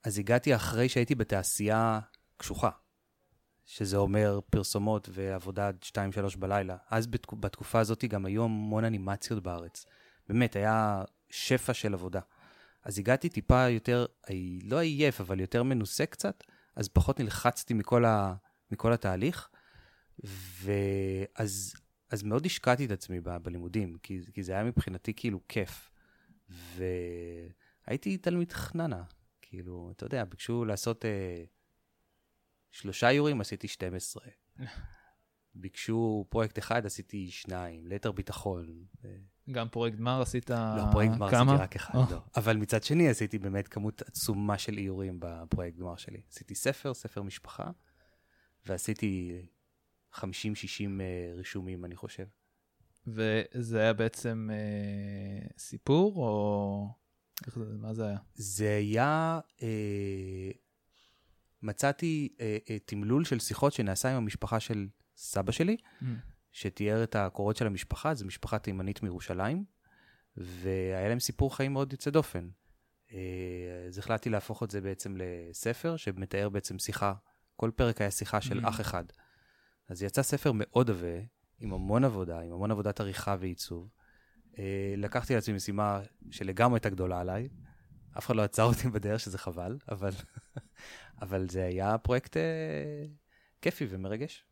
אז 0.04 0.18
הגעתי 0.18 0.54
אחרי 0.54 0.88
שהייתי 0.88 1.14
בתעשייה 1.14 2.00
קשוחה, 2.36 2.70
שזה 3.64 3.96
אומר 3.96 4.40
פרסומות 4.50 5.08
ועבודה 5.12 5.68
עד 5.68 5.76
2-3 5.82 6.38
בלילה. 6.38 6.76
אז 6.90 7.06
בתק... 7.06 7.32
בתקופה 7.32 7.80
הזאת 7.80 8.04
גם 8.04 8.26
היו 8.26 8.44
המון 8.44 8.84
אנימציות 8.84 9.42
בארץ. 9.42 9.86
באמת, 10.28 10.56
היה 10.56 11.02
שפע 11.30 11.74
של 11.74 11.94
עבודה. 11.94 12.20
אז 12.84 12.98
הגעתי 12.98 13.28
טיפה 13.28 13.68
יותר, 13.68 14.06
לא 14.62 14.80
עייף, 14.80 15.20
אבל 15.20 15.40
יותר 15.40 15.62
מנוסה 15.62 16.06
קצת, 16.06 16.44
אז 16.76 16.88
פחות 16.88 17.20
נלחצתי 17.20 17.74
מכל, 17.74 18.04
ה... 18.04 18.34
מכל 18.70 18.92
התהליך. 18.92 19.48
ואז 20.62 21.74
אז 22.10 22.22
מאוד 22.22 22.46
השקעתי 22.46 22.84
את 22.86 22.90
עצמי 22.90 23.20
ב, 23.20 23.36
בלימודים, 23.36 23.96
כי, 24.02 24.20
כי 24.34 24.42
זה 24.42 24.52
היה 24.52 24.64
מבחינתי 24.64 25.14
כאילו 25.14 25.40
כיף. 25.48 25.90
והייתי 27.88 28.16
תלמיד 28.16 28.52
חננה, 28.52 29.02
כאילו, 29.42 29.90
אתה 29.96 30.06
יודע, 30.06 30.24
ביקשו 30.24 30.64
לעשות 30.64 31.04
אה, 31.04 31.44
שלושה 32.70 33.08
איורים, 33.08 33.40
עשיתי 33.40 33.68
12. 33.68 34.24
ביקשו 35.54 36.26
פרויקט 36.28 36.58
אחד, 36.58 36.86
עשיתי 36.86 37.30
שניים, 37.30 37.86
ליתר 37.86 38.12
ביטחון. 38.12 38.84
גם 39.50 39.68
פרויקט 39.68 39.96
גמר 39.98 40.22
עשית 40.22 40.44
כמה? 40.44 40.76
לא, 40.76 40.92
פרויקט 40.92 41.14
גמר 41.14 41.26
עשיתי 41.26 41.62
רק 41.62 41.76
אחד, 41.76 41.94
oh. 41.94 42.12
לא. 42.12 42.18
אבל 42.36 42.56
מצד 42.56 42.82
שני 42.82 43.08
עשיתי 43.08 43.38
באמת 43.38 43.68
כמות 43.68 44.02
עצומה 44.02 44.58
של 44.58 44.78
איורים 44.78 45.16
בפרויקט 45.18 45.78
גמר 45.78 45.96
שלי. 45.96 46.20
עשיתי 46.30 46.54
ספר, 46.54 46.94
ספר 46.94 47.22
משפחה, 47.22 47.70
ועשיתי 48.66 49.42
50-60 50.14 50.20
אה, 50.20 51.32
רישומים, 51.36 51.84
אני 51.84 51.96
חושב. 51.96 52.24
וזה 53.06 53.80
היה 53.80 53.92
בעצם 53.92 54.50
אה, 54.52 55.46
סיפור, 55.58 56.16
או... 56.16 56.88
איך 57.46 57.58
זה, 57.58 57.64
מה 57.78 57.94
זה 57.94 58.06
היה? 58.06 58.18
זה 58.34 58.76
היה... 58.76 59.40
אה, 59.62 60.50
מצאתי 61.64 62.28
אה, 62.40 62.56
אה, 62.70 62.78
תמלול 62.78 63.24
של 63.24 63.38
שיחות 63.38 63.72
שנעשה 63.72 64.10
עם 64.10 64.16
המשפחה 64.16 64.60
של 64.60 64.88
סבא 65.16 65.52
שלי, 65.52 65.76
mm. 65.76 66.04
שתיאר 66.52 67.02
את 67.02 67.16
הקורות 67.16 67.56
של 67.56 67.66
המשפחה, 67.66 68.14
זו 68.14 68.26
משפחה 68.26 68.58
תימנית 68.58 69.02
מירושלים, 69.02 69.64
והיה 70.36 71.08
להם 71.08 71.20
סיפור 71.20 71.56
חיים 71.56 71.72
מאוד 71.72 71.92
יוצא 71.92 72.10
דופן. 72.10 72.48
אה, 73.12 73.18
אז 73.88 73.98
החלטתי 73.98 74.30
להפוך 74.30 74.62
את 74.62 74.70
זה 74.70 74.80
בעצם 74.80 75.14
לספר, 75.16 75.96
שמתאר 75.96 76.48
בעצם 76.48 76.78
שיחה, 76.78 77.14
כל 77.56 77.70
פרק 77.76 78.00
היה 78.00 78.10
שיחה 78.10 78.40
של 78.40 78.64
mm. 78.64 78.68
אח 78.68 78.80
אחד. 78.80 79.04
אז 79.88 80.02
יצא 80.02 80.22
ספר 80.22 80.52
מאוד 80.54 80.90
עבה, 80.90 81.18
עם 81.60 81.72
המון 81.72 82.04
עבודה, 82.04 82.40
עם 82.40 82.52
המון 82.52 82.70
עבודת 82.70 83.00
עריכה 83.00 83.36
ועיצוב. 83.40 83.88
אה, 84.58 84.94
לקחתי 84.96 85.34
לעצמי 85.34 85.54
משימה 85.54 86.00
שלגמרי 86.30 86.76
הייתה 86.76 86.90
גדולה 86.90 87.20
עליי. 87.20 87.48
אף 88.18 88.26
אחד 88.26 88.36
לא 88.36 88.42
עצר 88.42 88.62
אותי 88.62 88.88
בדרך, 88.88 89.20
שזה 89.20 89.38
חבל, 89.38 89.78
אבל, 89.88 90.10
אבל 91.22 91.48
זה 91.48 91.64
היה 91.64 91.98
פרויקט 91.98 92.36
אה, 92.36 92.42
כיפי 93.62 93.86
ומרגש. 93.90 94.44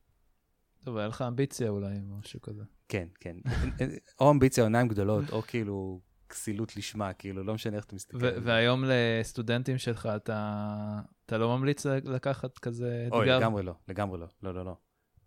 טוב, 0.85 0.97
היה 0.97 1.07
לך 1.07 1.23
אמביציה 1.23 1.69
אולי, 1.69 1.99
משהו 2.19 2.41
כזה. 2.41 2.63
כן, 2.89 3.09
כן. 3.21 3.37
או 4.21 4.31
אמביציה 4.31 4.63
או 4.63 4.67
עיניים 4.67 4.89
גדולות, 4.89 5.31
או 5.33 5.43
כאילו 5.43 6.01
כסילות 6.29 6.77
לשמה, 6.77 7.13
כאילו, 7.13 7.45
לא 7.45 7.55
משנה 7.55 7.77
איך 7.77 7.85
אתה 7.85 7.95
מסתכל. 7.95 8.19
והיום 8.21 8.85
לסטודנטים 8.87 9.79
שלך, 9.79 10.09
אתה, 10.17 11.01
אתה 11.27 11.39
לא 11.39 11.59
ממליץ 11.59 11.87
לקחת 11.87 12.59
כזה 12.59 13.05
אתגר? 13.07 13.19
אוי, 13.19 13.29
לגמרי 13.29 13.63
לא, 13.63 13.75
לגמרי 13.89 14.19
לא. 14.19 14.27
לא, 14.43 14.55
לא, 14.55 14.65
לא. 14.65 14.77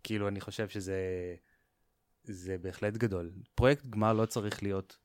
כאילו, 0.06 0.28
אני 0.28 0.40
חושב 0.40 0.68
שזה 0.68 1.00
זה 2.22 2.58
בהחלט 2.58 2.94
גדול. 2.94 3.32
פרויקט 3.54 3.86
גמר 3.86 4.12
לא 4.12 4.26
צריך 4.26 4.62
להיות 4.62 4.96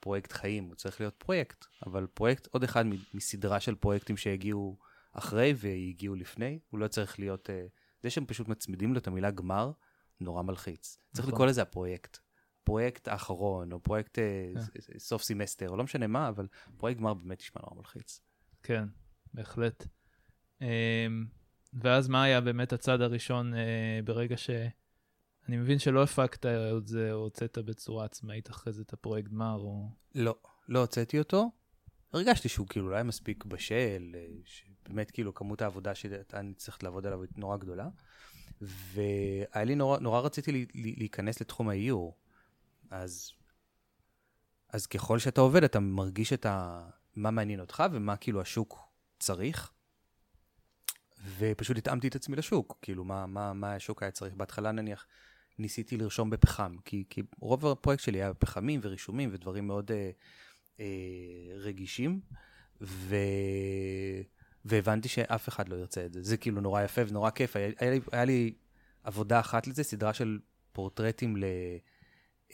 פרויקט 0.00 0.32
חיים, 0.32 0.64
הוא 0.64 0.74
צריך 0.74 1.00
להיות 1.00 1.14
פרויקט, 1.18 1.64
אבל 1.86 2.06
פרויקט, 2.06 2.46
עוד 2.46 2.64
אחד 2.64 2.84
מסדרה 3.14 3.60
של 3.60 3.74
פרויקטים 3.74 4.16
שהגיעו 4.16 4.78
אחרי 5.12 5.54
והגיעו 5.56 6.14
לפני, 6.14 6.58
הוא 6.70 6.80
לא 6.80 6.88
צריך 6.88 7.18
להיות... 7.18 7.50
אה, 7.50 7.66
זה 8.02 8.10
שהם 8.10 8.26
פשוט 8.26 8.48
מצמידים 8.48 8.92
לו 8.92 8.98
את 8.98 9.06
המילה 9.06 9.30
גמר, 9.30 9.72
נורא 10.20 10.42
מלחיץ. 10.42 10.98
צריך 11.12 11.18
נכון. 11.18 11.34
לקרוא 11.34 11.46
לזה 11.46 11.62
הפרויקט. 11.62 12.18
פרויקט 12.64 13.08
האחרון, 13.08 13.72
או 13.72 13.80
פרויקט 13.80 14.18
אה, 14.18 14.52
כן. 14.72 14.98
סוף 14.98 15.22
סמסטר, 15.22 15.68
או 15.68 15.76
לא 15.76 15.84
משנה 15.84 16.06
מה, 16.06 16.28
אבל 16.28 16.48
פרויקט 16.76 17.00
גמר 17.00 17.14
באמת 17.14 17.40
נשמע 17.40 17.62
נורא 17.62 17.76
מלחיץ. 17.76 18.20
כן, 18.62 18.84
בהחלט. 19.34 19.86
ואז 21.74 22.08
מה 22.08 22.22
היה 22.22 22.40
באמת 22.40 22.72
הצד 22.72 23.00
הראשון 23.00 23.54
אה, 23.54 24.00
ברגע 24.04 24.36
ש... 24.36 24.50
אני 25.48 25.56
מבין 25.56 25.78
שלא 25.78 26.02
הפקת 26.02 26.46
את 26.46 26.86
זה 26.86 27.12
או 27.12 27.18
הוצאת 27.18 27.58
בצורה 27.58 28.04
עצמאית 28.04 28.50
אחרי 28.50 28.72
זה 28.72 28.82
את 28.82 28.92
הפרויקט 28.92 29.28
גמר 29.28 29.56
או... 29.56 29.88
לא, 30.14 30.36
לא 30.68 30.78
הוצאתי 30.78 31.18
אותו. 31.18 31.50
הרגשתי 32.12 32.48
שהוא 32.48 32.66
כאילו 32.66 32.88
לא 32.88 32.94
היה 32.94 33.04
מספיק 33.04 33.44
בשל, 33.44 34.14
אה, 34.14 34.26
שבאמת 34.44 35.10
כאילו 35.10 35.34
כמות 35.34 35.62
העבודה 35.62 35.94
שהייתה 35.94 36.42
נצטרכת 36.42 36.82
לעבוד 36.82 37.06
עליו 37.06 37.22
היא 37.22 37.28
נורא 37.36 37.56
גדולה. 37.56 37.88
והיה 38.60 39.64
לי 39.64 39.74
נורא, 39.74 39.98
נורא 39.98 40.20
רציתי 40.20 40.52
לי, 40.52 40.66
לי, 40.74 40.94
להיכנס 40.98 41.40
לתחום 41.40 41.68
האיור. 41.68 42.16
אז, 42.90 43.32
אז 44.68 44.86
ככל 44.86 45.18
שאתה 45.18 45.40
עובד, 45.40 45.64
אתה 45.64 45.80
מרגיש 45.80 46.32
את 46.32 46.46
ה... 46.46 46.84
מה 47.16 47.30
מעניין 47.30 47.60
אותך 47.60 47.82
ומה 47.92 48.16
כאילו 48.16 48.40
השוק 48.40 48.88
צריך. 49.18 49.72
ופשוט 51.38 51.78
התאמתי 51.78 52.08
את 52.08 52.14
עצמי 52.14 52.36
לשוק, 52.36 52.78
כאילו 52.82 53.04
מה, 53.04 53.26
מה, 53.26 53.52
מה 53.52 53.74
השוק 53.74 54.02
היה 54.02 54.10
צריך. 54.12 54.34
בהתחלה 54.34 54.72
נניח 54.72 55.06
ניסיתי 55.58 55.96
לרשום 55.96 56.30
בפחם, 56.30 56.76
כי, 56.84 57.04
כי 57.10 57.22
רוב 57.40 57.66
הפרויקט 57.66 58.02
שלי 58.02 58.18
היה 58.18 58.32
בפחמים 58.32 58.80
ורישומים 58.82 59.30
ודברים 59.32 59.66
מאוד 59.66 59.90
אה, 59.92 60.10
אה, 60.80 60.86
רגישים, 61.56 62.20
ו... 62.80 63.16
והבנתי 64.64 65.08
שאף 65.08 65.48
אחד 65.48 65.68
לא 65.68 65.76
ירצה 65.76 66.06
את 66.06 66.12
זה. 66.12 66.22
זה 66.22 66.36
כאילו 66.36 66.60
נורא 66.60 66.82
יפה 66.82 67.02
ונורא 67.08 67.30
כיף. 67.30 67.56
היה, 67.56 67.70
היה, 67.78 67.90
לי, 67.90 68.00
היה 68.12 68.24
לי 68.24 68.54
עבודה 69.04 69.40
אחת 69.40 69.66
לזה, 69.66 69.82
סדרה 69.82 70.14
של 70.14 70.38
פורטרטים 70.72 71.36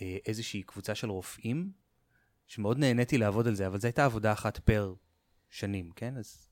לאיזושהי 0.00 0.62
קבוצה 0.62 0.94
של 0.94 1.10
רופאים, 1.10 1.72
שמאוד 2.46 2.78
נהניתי 2.78 3.18
לעבוד 3.18 3.46
על 3.46 3.54
זה, 3.54 3.66
אבל 3.66 3.80
זו 3.80 3.86
הייתה 3.86 4.04
עבודה 4.04 4.32
אחת 4.32 4.58
פר 4.58 4.94
שנים, 5.50 5.90
כן? 5.96 6.16
אז, 6.16 6.46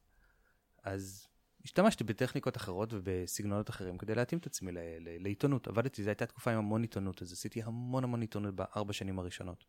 אז 0.83 1.28
השתמשתי 1.68 2.04
בטכניקות 2.04 2.57
אחרות 2.57 2.92
ובסגנונות 2.92 3.70
אחרים 3.70 3.98
כדי 3.98 4.14
להתאים 4.14 4.38
את 4.38 4.46
עצמי 4.46 4.72
לעיתונות. 5.00 5.68
עבדתי, 5.68 6.02
זו 6.02 6.09
הייתה 6.09 6.26
תקופה 6.26 6.50
עם 6.50 6.59
המון 6.59 6.83
עיתונות, 6.83 7.22
אז 7.22 7.33
עשיתי 7.33 7.62
המון 7.62 8.04
המון 8.04 8.20
עיתונות 8.20 8.54
בארבע 8.54 8.92
שנים 8.92 9.18
הראשונות. 9.18 9.64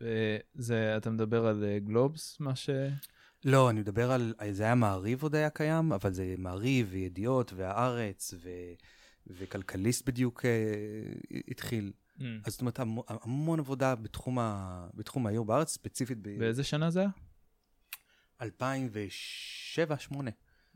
וזה, 0.00 0.96
אתה 0.96 1.10
מדבר 1.10 1.46
על 1.46 1.64
אה, 1.64 1.78
גלובס, 1.78 2.40
מה 2.40 2.56
ש... 2.56 2.70
לא, 3.44 3.70
אני 3.70 3.80
מדבר 3.80 4.12
על, 4.12 4.34
זה 4.50 4.62
היה 4.62 4.74
מעריב 4.74 5.22
עוד 5.22 5.34
היה 5.34 5.50
קיים, 5.50 5.92
אבל 5.92 6.12
זה 6.12 6.34
מעריב 6.38 6.88
וידיעות 6.90 7.52
והארץ 7.56 8.34
ו, 8.36 8.50
וכלכליסט 9.26 10.06
בדיוק 10.06 10.44
uh, 10.44 11.36
התחיל. 11.48 11.92
Mm. 12.18 12.22
אז 12.44 12.52
זאת 12.52 12.60
אומרת, 12.60 12.80
המון, 12.80 13.04
המון 13.08 13.58
עבודה 13.58 13.94
בתחום, 13.94 14.38
ה, 14.38 14.86
בתחום 14.94 15.26
העיר 15.26 15.42
בארץ, 15.42 15.72
ספציפית 15.72 16.18
ב... 16.22 16.38
באיזה 16.38 16.64
שנה 16.64 16.90
זה 16.90 17.00
היה? 17.00 17.10
2007-2008. 18.42 18.46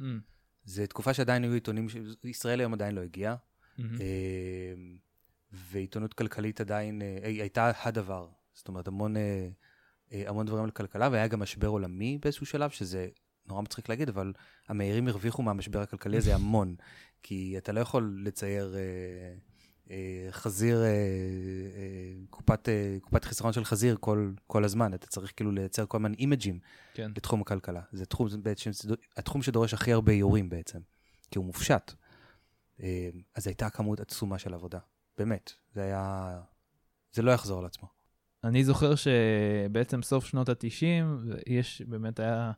Mm. 0.01 0.05
זו 0.65 0.87
תקופה 0.87 1.15
שעדיין 1.15 1.43
היו 1.43 1.53
עיתונים, 1.53 1.87
ישראל 2.25 2.61
היום 2.61 2.73
עדיין 2.75 2.95
לא 2.95 3.01
הגיעה, 3.01 3.37
mm-hmm. 3.79 3.83
ועיתונות 5.53 6.15
כלכלית 6.15 6.61
עדיין, 6.61 7.03
אה, 7.03 7.19
הייתה 7.23 7.73
הדבר. 7.83 8.29
זאת 8.55 8.69
אומרת, 8.69 8.89
המון, 8.89 9.17
אה, 9.17 9.49
המון 10.13 10.47
דברים 10.47 10.65
על 10.65 10.71
כלכלה, 10.71 11.09
והיה 11.13 11.27
גם 11.27 11.41
משבר 11.41 11.69
עולמי 11.69 12.19
באיזשהו 12.23 12.47
שלב, 12.47 12.71
שזה 12.71 13.09
נורא 13.47 13.63
מצחיק 13.63 13.89
להגיד, 13.89 14.09
אבל 14.09 14.33
המאירים 14.69 15.09
הרוויחו 15.09 15.43
מהמשבר 15.43 15.81
הכלכלי 15.81 16.17
הזה 16.17 16.35
המון, 16.39 16.75
כי 17.23 17.55
אתה 17.59 17.73
לא 17.73 17.81
יכול 17.81 18.21
לצייר... 18.25 18.75
אה, 18.77 19.35
חזיר, 20.31 20.83
אה, 20.83 20.87
אה, 20.87 20.93
קופת, 22.31 22.69
קופת 23.01 23.25
חיסרון 23.25 23.53
של 23.53 23.65
חזיר 23.65 23.97
כל, 24.01 24.33
כל 24.47 24.65
הזמן, 24.65 24.95
אתה 24.95 25.07
צריך 25.07 25.33
כאילו 25.37 25.51
לייצר 25.51 25.87
כל 25.87 25.99
הזמן 25.99 26.15
אימג'ים 26.15 26.59
כן. 26.95 27.11
לתחום 27.17 27.41
הכלכלה. 27.41 27.81
זה 27.93 28.07
תחום, 28.07 28.29
זה 28.29 28.39
בעצם, 28.39 28.71
התחום 29.17 29.43
שדורש 29.43 29.75
הכי 29.75 29.93
הרבה 29.93 30.13
איורים 30.13 30.49
בעצם, 30.49 30.79
כי 31.31 31.39
הוא 31.39 31.47
מופשט. 31.47 31.93
אז 33.35 33.47
הייתה 33.47 33.71
כמות 33.71 34.01
עצומה 34.01 34.39
של 34.39 34.55
עבודה, 34.55 34.79
באמת, 35.19 35.53
זה 35.73 35.83
היה, 35.83 36.41
זה 37.13 37.23
לא 37.23 37.31
יחזור 37.31 37.59
על 37.59 37.67
עצמו. 37.67 37.89
אני 38.45 38.65
זוכר 38.65 38.95
שבעצם 38.95 40.03
סוף 40.03 40.27
שנות 40.27 40.49
ה-90, 40.49 41.05
יש, 41.47 41.83
באמת 41.83 42.21
היה, 42.21 42.53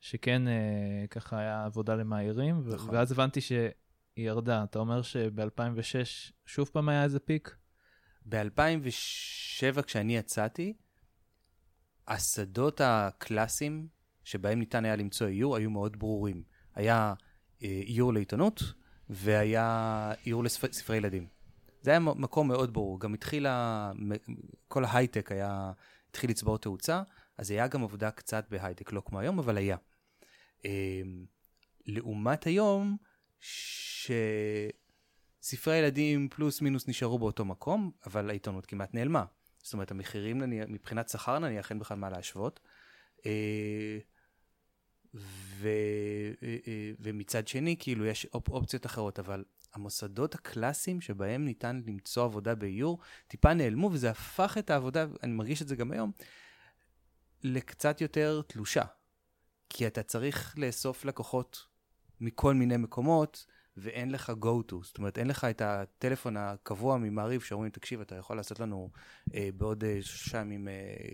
שכן 0.00 0.42
ככה 1.10 1.38
היה 1.38 1.64
עבודה 1.64 1.94
למאיירים, 1.94 2.62
נכון. 2.66 2.94
ואז 2.94 3.12
הבנתי 3.12 3.40
ש... 3.40 3.52
היא 4.18 4.26
ירדה. 4.26 4.64
אתה 4.64 4.78
אומר 4.78 5.02
שב-2006 5.02 6.32
שוב 6.46 6.68
פעם 6.72 6.88
היה 6.88 7.04
איזה 7.04 7.18
פיק? 7.18 7.56
ב-2007, 8.28 9.82
כשאני 9.82 10.16
יצאתי, 10.16 10.76
השדות 12.08 12.80
הקלאסיים 12.84 13.88
שבהם 14.24 14.58
ניתן 14.58 14.84
היה 14.84 14.96
למצוא 14.96 15.26
איור 15.26 15.56
היו 15.56 15.70
מאוד 15.70 15.98
ברורים. 15.98 16.42
היה 16.74 17.14
אה, 17.62 17.80
איור 17.86 18.12
לעיתונות 18.12 18.62
והיה 19.10 20.12
איור 20.26 20.44
לספרי 20.44 20.96
ילדים. 20.96 21.26
זה 21.80 21.90
היה 21.90 22.00
מקום 22.00 22.48
מאוד 22.48 22.72
ברור. 22.72 23.00
גם 23.00 23.14
התחיל, 23.14 23.46
כל 24.68 24.84
ההייטק 24.84 25.32
היה, 25.32 25.72
התחיל 26.10 26.30
לצבור 26.30 26.58
תאוצה, 26.58 27.02
אז 27.38 27.50
היה 27.50 27.66
גם 27.66 27.82
עבודה 27.82 28.10
קצת 28.10 28.46
בהייטק, 28.50 28.92
לא 28.92 29.02
כמו 29.06 29.20
היום, 29.20 29.38
אבל 29.38 29.56
היה. 29.56 29.76
אה, 30.64 31.02
לעומת 31.86 32.46
היום, 32.46 32.96
שספרי 33.40 34.14
הילדים 35.74 36.28
פלוס 36.28 36.60
מינוס 36.60 36.88
נשארו 36.88 37.18
באותו 37.18 37.44
מקום, 37.44 37.90
אבל 38.06 38.30
העיתונות 38.30 38.66
כמעט 38.66 38.94
נעלמה. 38.94 39.24
זאת 39.62 39.72
אומרת, 39.72 39.90
המחירים 39.90 40.38
נניח, 40.38 40.64
מבחינת 40.68 41.08
שכר 41.08 41.38
נניח 41.38 41.70
אין 41.70 41.78
בכלל 41.78 41.96
מה 41.96 42.10
להשוות. 42.10 42.60
אה, 43.26 43.98
ו, 45.14 45.68
אה, 46.42 46.56
אה, 46.66 46.90
ומצד 47.00 47.48
שני, 47.48 47.76
כאילו, 47.78 48.06
יש 48.06 48.26
אופ, 48.26 48.48
אופציות 48.48 48.86
אחרות, 48.86 49.18
אבל 49.18 49.44
המוסדות 49.74 50.34
הקלאסיים 50.34 51.00
שבהם 51.00 51.44
ניתן 51.44 51.80
למצוא 51.86 52.24
עבודה 52.24 52.54
באיור, 52.54 52.98
טיפה 53.28 53.54
נעלמו, 53.54 53.90
וזה 53.92 54.10
הפך 54.10 54.58
את 54.58 54.70
העבודה, 54.70 55.06
אני 55.22 55.32
מרגיש 55.32 55.62
את 55.62 55.68
זה 55.68 55.76
גם 55.76 55.92
היום, 55.92 56.12
לקצת 57.42 58.00
יותר 58.00 58.42
תלושה. 58.46 58.84
כי 59.68 59.86
אתה 59.86 60.02
צריך 60.02 60.54
לאסוף 60.58 61.04
לקוחות 61.04 61.66
מכל 62.20 62.54
מיני 62.54 62.76
מקומות, 62.76 63.46
ואין 63.76 64.10
לך 64.10 64.32
go 64.40 64.72
to, 64.72 64.74
זאת 64.82 64.98
אומרת, 64.98 65.18
אין 65.18 65.28
לך 65.28 65.44
את 65.44 65.60
הטלפון 65.60 66.36
הקבוע 66.36 66.98
ממעריב 66.98 67.40
שאומרים, 67.40 67.70
תקשיב, 67.70 68.00
אתה 68.00 68.14
יכול 68.14 68.36
לעשות 68.36 68.60
לנו 68.60 68.90
אה, 69.34 69.48
בעוד 69.56 69.84
אה, 69.84 69.98
שלושה 70.02 70.38
ימים 70.40 70.68
אה, 70.68 70.72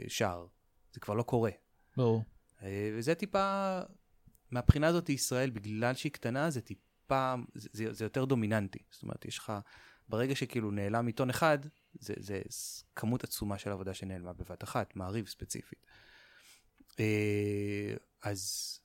שער. 0.09 0.47
זה 0.93 1.01
כבר 1.01 1.15
לא 1.15 1.23
קורה. 1.23 1.51
ברור. 1.97 2.25
אה, 2.63 2.91
וזה 2.95 3.15
טיפה, 3.15 3.81
מהבחינה 4.51 4.87
הזאת 4.87 5.09
ישראל, 5.09 5.51
בגלל 5.51 5.95
שהיא 5.95 6.13
קטנה, 6.13 6.51
זה 6.51 6.61
טיפה, 6.61 7.35
זה, 7.55 7.69
זה, 7.73 7.93
זה 7.93 8.05
יותר 8.05 8.25
דומיננטי. 8.25 8.79
זאת 8.91 9.03
אומרת, 9.03 9.25
יש 9.25 9.39
לך, 9.39 9.53
ברגע 10.09 10.35
שכאילו 10.35 10.71
נעלם 10.71 11.07
עיתון 11.07 11.31
אחד, 11.31 11.59
זה, 11.95 12.15
זה 12.19 12.43
כמות 12.97 13.25
עצומה 13.25 13.59
של 13.59 13.71
עבודה 13.71 13.95
שנעלמה 13.95 14.33
בבת 14.33 14.65
אחת, 14.65 14.97
מעריב 14.97 15.27
ספציפית. 15.27 15.87
אה, 17.01 17.95
אז 18.23 18.81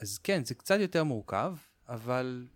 אז 0.00 0.18
כן, 0.18 0.44
זה 0.44 0.54
קצת 0.54 0.76
יותר 0.80 1.04
מורכב, 1.04 1.56
אבל 1.88 2.46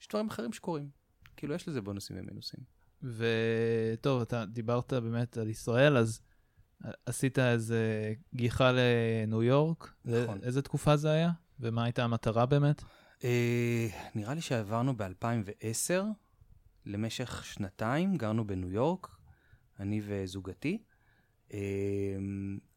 יש 0.00 0.08
דברים 0.08 0.28
אחרים 0.28 0.52
שקורים. 0.52 0.90
כאילו, 1.36 1.54
יש 1.54 1.68
לזה 1.68 1.80
בונוסים 1.80 2.16
ומינוסים. 2.20 2.60
וטוב, 3.02 4.20
אתה 4.22 4.44
דיברת 4.44 4.92
באמת 4.92 5.36
על 5.36 5.48
ישראל, 5.48 5.96
אז 5.96 6.20
עשית 7.06 7.38
איזה 7.38 8.12
גיחה 8.34 8.72
לניו 8.72 9.42
יורק. 9.42 9.94
נכון. 10.04 10.38
איזה 10.42 10.62
תקופה 10.62 10.96
זה 10.96 11.10
היה? 11.10 11.30
ומה 11.60 11.84
הייתה 11.84 12.04
המטרה 12.04 12.46
באמת? 12.46 12.82
אה, 13.24 13.86
נראה 14.14 14.34
לי 14.34 14.40
שעברנו 14.40 14.96
ב-2010 14.96 16.02
למשך 16.86 17.44
שנתיים, 17.44 18.16
גרנו 18.16 18.46
בניו 18.46 18.70
יורק, 18.70 19.08
אני 19.80 20.00
וזוגתי. 20.04 20.82
אה, 21.52 21.58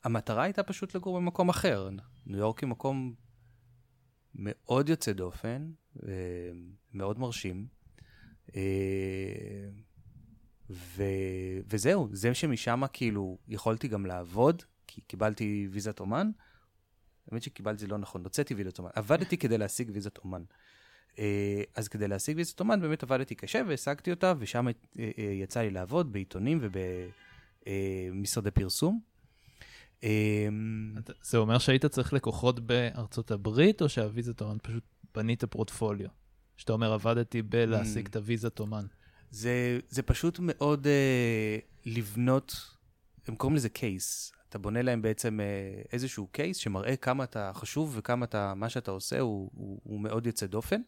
המטרה 0.04 0.44
הייתה 0.44 0.64
פשוט 0.64 0.96
לגור 0.96 1.16
במקום 1.18 1.50
אחר. 1.50 1.90
ניו 2.26 2.40
יורק 2.40 2.60
היא 2.60 2.70
מקום 2.70 3.14
מאוד 4.36 4.90
יוצא 4.90 5.14
דופן, 5.14 5.72
מאוד 6.94 7.20
מרשים. 7.20 7.68
אה, 8.56 9.70
ו... 10.70 11.04
וזהו, 11.70 12.10
זה 12.12 12.34
שמשם 12.34 12.82
כאילו 12.94 13.38
יכולתי 13.48 13.88
גם 13.88 14.06
לעבוד, 14.06 14.64
כי 14.88 15.02
קיבלתי 15.02 15.68
ויזת 15.72 16.00
אומן. 16.00 16.32
האמת 17.32 17.44
שקיבלתי 17.44 17.80
זה 17.80 17.88
לא 17.88 17.98
נכון, 17.98 18.24
הוצאתי 18.24 18.54
ויזת 18.54 18.80
אומן. 18.80 18.90
עבדתי 18.94 19.38
כדי 19.38 19.58
להשיג 19.58 19.92
ויזת 19.94 20.18
אומן. 20.18 20.44
אה, 21.20 21.64
אז 21.76 21.88
כדי 21.88 22.08
להשיג 22.08 22.38
ויזת 22.38 22.60
אומן 22.60 22.82
באמת 22.82 23.04
עבדתי 23.04 23.36
קשה 23.36 23.62
והשגתי 23.68 24.12
אותה, 24.12 24.34
ושם 24.40 24.68
אה, 24.68 24.74
יצא 25.18 25.62
לי 25.62 25.70
לעבוד 25.70 26.14
בעיתונים 26.14 26.60
ובמשרדי 27.66 28.52
פרסום. 28.52 29.00
אמ, 30.04 30.96
זה 31.24 31.38
אומר 31.38 31.58
שהיית 31.58 31.86
צריך 31.86 32.14
לקוחות 32.14 32.60
בארצות 32.60 33.32
הברית, 33.32 33.82
או 33.82 33.90
שהוויזת 33.90 34.42
אומן 34.42 34.58
פשוט 34.64 34.84
בנית 35.16 35.44
פורטפוליו? 35.44 36.10
שאתה 36.58 36.74
אומר, 36.74 36.94
עבדתי 36.94 37.42
בלהשיג 37.42 38.06
mm. 38.06 38.10
את 38.10 38.16
הוויזת 38.16 38.60
אומן. 38.60 38.86
זה, 39.32 39.80
זה 39.90 40.02
פשוט 40.02 40.40
מאוד 40.42 40.88
uh, 40.88 41.62
לבנות, 41.86 42.56
הם 43.28 43.36
קוראים 43.36 43.56
לזה 43.56 43.70
קייס. 43.70 44.32
אתה 44.50 44.58
בונה 44.58 44.82
להם 44.82 45.02
בעצם 45.02 45.40
uh, 45.40 45.88
איזשהו 45.94 46.28
קייס 46.28 46.58
שמראה 46.58 46.96
כמה 46.96 47.24
אתה 47.24 47.52
חשוב 47.54 47.94
וכמה 47.98 48.26
אתה, 48.26 48.54
מה 48.56 48.70
שאתה 48.70 48.92
עושה 48.92 49.20
הוא, 49.20 49.52
הוא, 49.54 49.80
הוא 49.84 50.00
מאוד 50.00 50.26
יוצא 50.26 50.46
דופן 50.46 50.82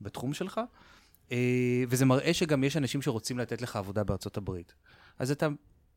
בתחום 0.00 0.34
שלך. 0.34 0.60
Uh, 1.28 1.32
וזה 1.88 2.04
מראה 2.04 2.34
שגם 2.34 2.64
יש 2.64 2.76
אנשים 2.76 3.02
שרוצים 3.02 3.38
לתת 3.38 3.62
לך 3.62 3.76
עבודה 3.76 4.04
בארצות 4.04 4.36
הברית. 4.36 4.74
אז 5.18 5.30
אתה 5.30 5.48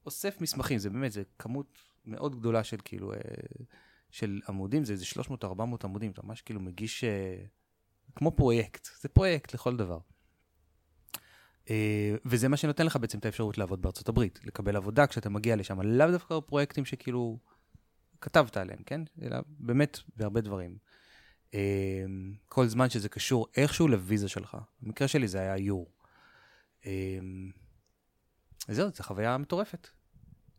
אוסף 0.06 0.42
מסמכים, 0.42 0.78
זה 0.78 0.90
באמת, 0.90 1.12
זה 1.12 1.24
כמות 1.40 1.78
מאוד 2.08 2.40
גדולה 2.40 2.64
של 2.64 2.78
כאילו 2.86 3.14
אה, 3.14 3.20
של 4.12 4.42
עמודים, 4.50 4.86
זה 4.86 4.94
איזה 4.94 5.06
300-400 5.06 5.48
עמודים, 5.84 6.12
אתה 6.12 6.22
ממש 6.24 6.42
כאילו 6.42 6.60
מגיש 6.60 7.04
אה, 7.04 7.36
כמו 8.16 8.32
פרויקט, 8.32 8.88
זה 9.02 9.10
פרויקט 9.10 9.54
לכל 9.54 9.78
דבר. 9.78 10.00
אה, 11.70 12.16
וזה 12.26 12.48
מה 12.48 12.58
שנותן 12.58 12.86
לך 12.86 12.96
בעצם 12.96 13.20
את 13.20 13.26
האפשרות 13.26 13.58
לעבוד 13.58 13.82
בארצות 13.82 14.10
הברית, 14.10 14.40
לקבל 14.44 14.76
עבודה 14.76 15.08
כשאתה 15.08 15.30
מגיע 15.30 15.56
לשם, 15.56 15.82
לאו 15.82 16.12
דווקא 16.12 16.40
פרויקטים 16.40 16.86
שכאילו 16.86 17.40
כתבת 18.22 18.58
עליהם, 18.58 18.84
כן? 18.86 19.02
אלא 19.22 19.38
באמת 19.48 20.00
בהרבה 20.16 20.42
דברים. 20.42 20.78
כל 22.50 22.68
זמן 22.68 22.90
שזה 22.90 23.10
קשור 23.10 23.48
איכשהו 23.58 23.88
לוויזה 23.88 24.30
שלך. 24.30 24.58
במקרה 24.82 25.08
שלי 25.08 25.28
זה 25.28 25.40
היה 25.40 25.58
יור. 25.58 25.92
אה, 26.86 27.20
זהו, 28.68 28.90
זו 28.90 29.04
חוויה 29.04 29.38
מטורפת. 29.38 29.90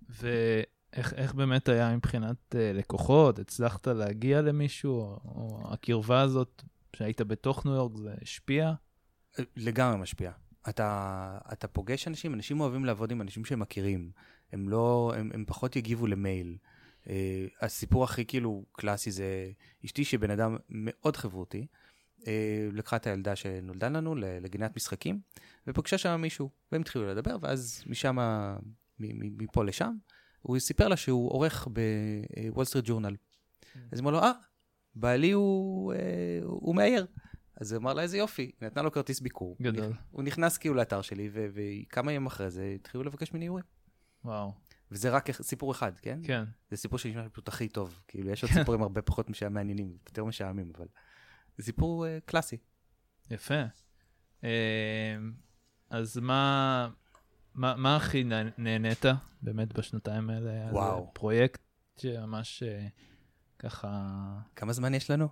ואיך 0.08 0.66
איך 0.92 1.34
באמת 1.34 1.68
היה 1.68 1.96
מבחינת 1.96 2.36
uh, 2.54 2.56
לקוחות? 2.74 3.38
הצלחת 3.38 3.86
להגיע 3.88 4.40
למישהו? 4.40 4.92
או, 4.92 5.18
או 5.24 5.72
הקרבה 5.72 6.20
הזאת 6.20 6.62
שהיית 6.96 7.20
בתוך 7.20 7.66
ניו 7.66 7.74
יורק, 7.74 7.96
זה 7.96 8.14
השפיע? 8.22 8.72
לגמרי 9.56 9.98
משפיע. 9.98 10.32
אתה, 10.68 11.38
אתה 11.52 11.68
פוגש 11.68 12.08
אנשים, 12.08 12.34
אנשים 12.34 12.60
אוהבים 12.60 12.84
לעבוד 12.84 13.10
עם 13.10 13.20
אנשים 13.20 13.44
שהם 13.44 13.60
מכירים. 13.60 14.10
הם 14.52 14.68
לא, 14.68 15.12
הם, 15.16 15.30
הם 15.34 15.44
פחות 15.46 15.76
יגיבו 15.76 16.06
למייל. 16.06 16.56
Uh, 17.04 17.08
הסיפור 17.60 18.04
הכי 18.04 18.24
כאילו 18.24 18.64
קלאסי 18.72 19.10
זה 19.10 19.50
אשתי 19.84 20.04
שבן 20.04 20.30
אדם 20.30 20.56
מאוד 20.68 21.16
חברותי, 21.16 21.66
uh, 22.20 22.24
לקחה 22.72 22.96
את 22.96 23.06
הילדה 23.06 23.36
שנולדה 23.36 23.88
לנו 23.88 24.14
לגינת 24.16 24.76
משחקים, 24.76 25.20
ופגשה 25.66 25.98
שם 25.98 26.20
מישהו, 26.20 26.50
והם 26.72 26.80
התחילו 26.80 27.06
לדבר, 27.06 27.36
ואז 27.40 27.84
משם, 27.86 28.18
מפה 29.00 29.64
לשם, 29.64 29.94
הוא 30.42 30.58
סיפר 30.58 30.88
לה 30.88 30.96
שהוא 30.96 31.30
עורך 31.30 31.68
בוול 31.68 32.64
סטריט 32.64 32.84
ג'ורנל. 32.88 33.16
אז 33.74 33.98
היא 33.98 34.00
אמרה 34.00 34.12
לו, 34.12 34.18
אה, 34.18 34.32
בעלי 34.94 35.30
הוא, 35.30 35.92
אה, 35.92 35.98
הוא 36.42 36.76
מאייר. 36.76 37.06
אז 37.56 37.72
הוא 37.72 37.80
אמר 37.80 37.94
לה, 37.94 38.02
איזה 38.02 38.18
יופי, 38.18 38.42
היא 38.42 38.52
נתנה 38.62 38.82
לו 38.82 38.92
כרטיס 38.92 39.20
ביקור. 39.20 39.56
גדול. 39.62 39.92
הוא 40.10 40.22
נכנס 40.22 40.58
כאילו 40.58 40.74
לאתר 40.74 41.02
שלי, 41.02 41.30
וכמה 41.32 42.12
ימים 42.12 42.26
אחרי 42.26 42.50
זה 42.50 42.72
התחילו 42.74 43.04
לבקש 43.04 43.32
ממני 43.32 43.44
איורים. 43.44 43.64
וואו. 44.24 44.52
וזה 44.90 45.10
רק 45.10 45.30
סיפור 45.30 45.72
אחד, 45.72 45.92
כן? 45.98 46.20
כן. 46.22 46.44
זה 46.70 46.76
סיפור 46.76 46.98
שנשמע 46.98 47.28
פשוט 47.32 47.48
הכי 47.48 47.68
טוב. 47.68 48.02
כאילו, 48.08 48.30
יש 48.30 48.42
עוד 48.42 48.52
סיפורים 48.52 48.82
הרבה 48.82 49.02
פחות 49.02 49.26
מעניינים, 49.50 49.96
יותר 50.06 50.24
משעמים, 50.24 50.72
אבל 50.76 50.86
זה 51.56 51.64
סיפור 51.64 52.06
uh, 52.06 52.08
קלאסי. 52.24 52.56
יפה. 53.30 53.62
Uh, 54.40 54.44
אז 55.90 56.18
מה, 56.18 56.88
מה, 57.58 57.74
מה 57.76 57.96
הכי 57.96 58.24
נהנית 58.58 59.04
באמת 59.42 59.72
בשנתיים 59.72 60.30
האלה? 60.30 60.50
וואו. 60.72 61.10
פרויקט 61.14 61.60
שממש 61.96 62.62
uh, 62.62 62.90
ככה... 63.58 64.08
כמה 64.56 64.72
זמן 64.72 64.94
יש 64.94 65.10
לנו? 65.10 65.28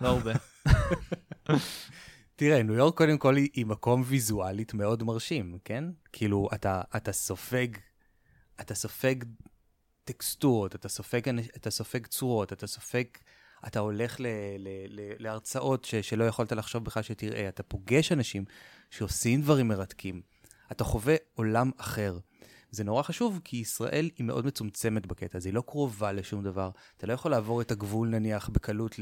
לא 0.00 0.08
הרבה. 0.08 0.32
תראה, 2.36 2.62
ניו 2.62 2.74
יורק 2.74 2.96
קודם 2.96 3.18
כל 3.18 3.36
היא 3.36 3.66
מקום 3.66 4.02
ויזואלית 4.06 4.74
מאוד 4.74 5.02
מרשים, 5.02 5.58
כן? 5.64 5.84
כאילו, 6.12 6.48
אתה, 6.54 6.82
אתה 6.96 7.12
סופג, 7.12 7.66
אתה 8.60 8.74
סופג 8.74 9.14
טקסטורות, 10.04 10.74
אתה 10.74 10.88
סופג, 10.88 11.28
אתה 11.56 11.70
סופג 11.70 12.06
צורות, 12.06 12.52
אתה 12.52 12.66
סופג, 12.66 13.04
אתה 13.66 13.78
הולך 13.78 14.20
ל, 14.20 14.26
ל, 14.58 14.68
ל, 14.88 15.12
להרצאות 15.18 15.84
ש, 15.84 15.94
שלא 15.94 16.24
יכולת 16.24 16.52
לחשוב 16.52 16.84
בכלל 16.84 17.02
שתראה, 17.02 17.48
אתה 17.48 17.62
פוגש 17.62 18.12
אנשים 18.12 18.44
שעושים 18.90 19.42
דברים 19.42 19.68
מרתקים, 19.68 20.22
אתה 20.72 20.84
חווה 20.84 21.14
עולם 21.34 21.70
אחר. 21.76 22.18
זה 22.70 22.84
נורא 22.84 23.02
חשוב, 23.02 23.40
כי 23.44 23.56
ישראל 23.56 24.10
היא 24.18 24.26
מאוד 24.26 24.46
מצומצמת 24.46 25.06
בקטע 25.06 25.38
הזה, 25.38 25.48
היא 25.48 25.54
לא 25.54 25.62
קרובה 25.66 26.12
לשום 26.12 26.44
דבר. 26.44 26.70
אתה 26.96 27.06
לא 27.06 27.12
יכול 27.12 27.30
לעבור 27.30 27.60
את 27.60 27.70
הגבול, 27.70 28.08
נניח, 28.08 28.48
בקלות 28.48 28.96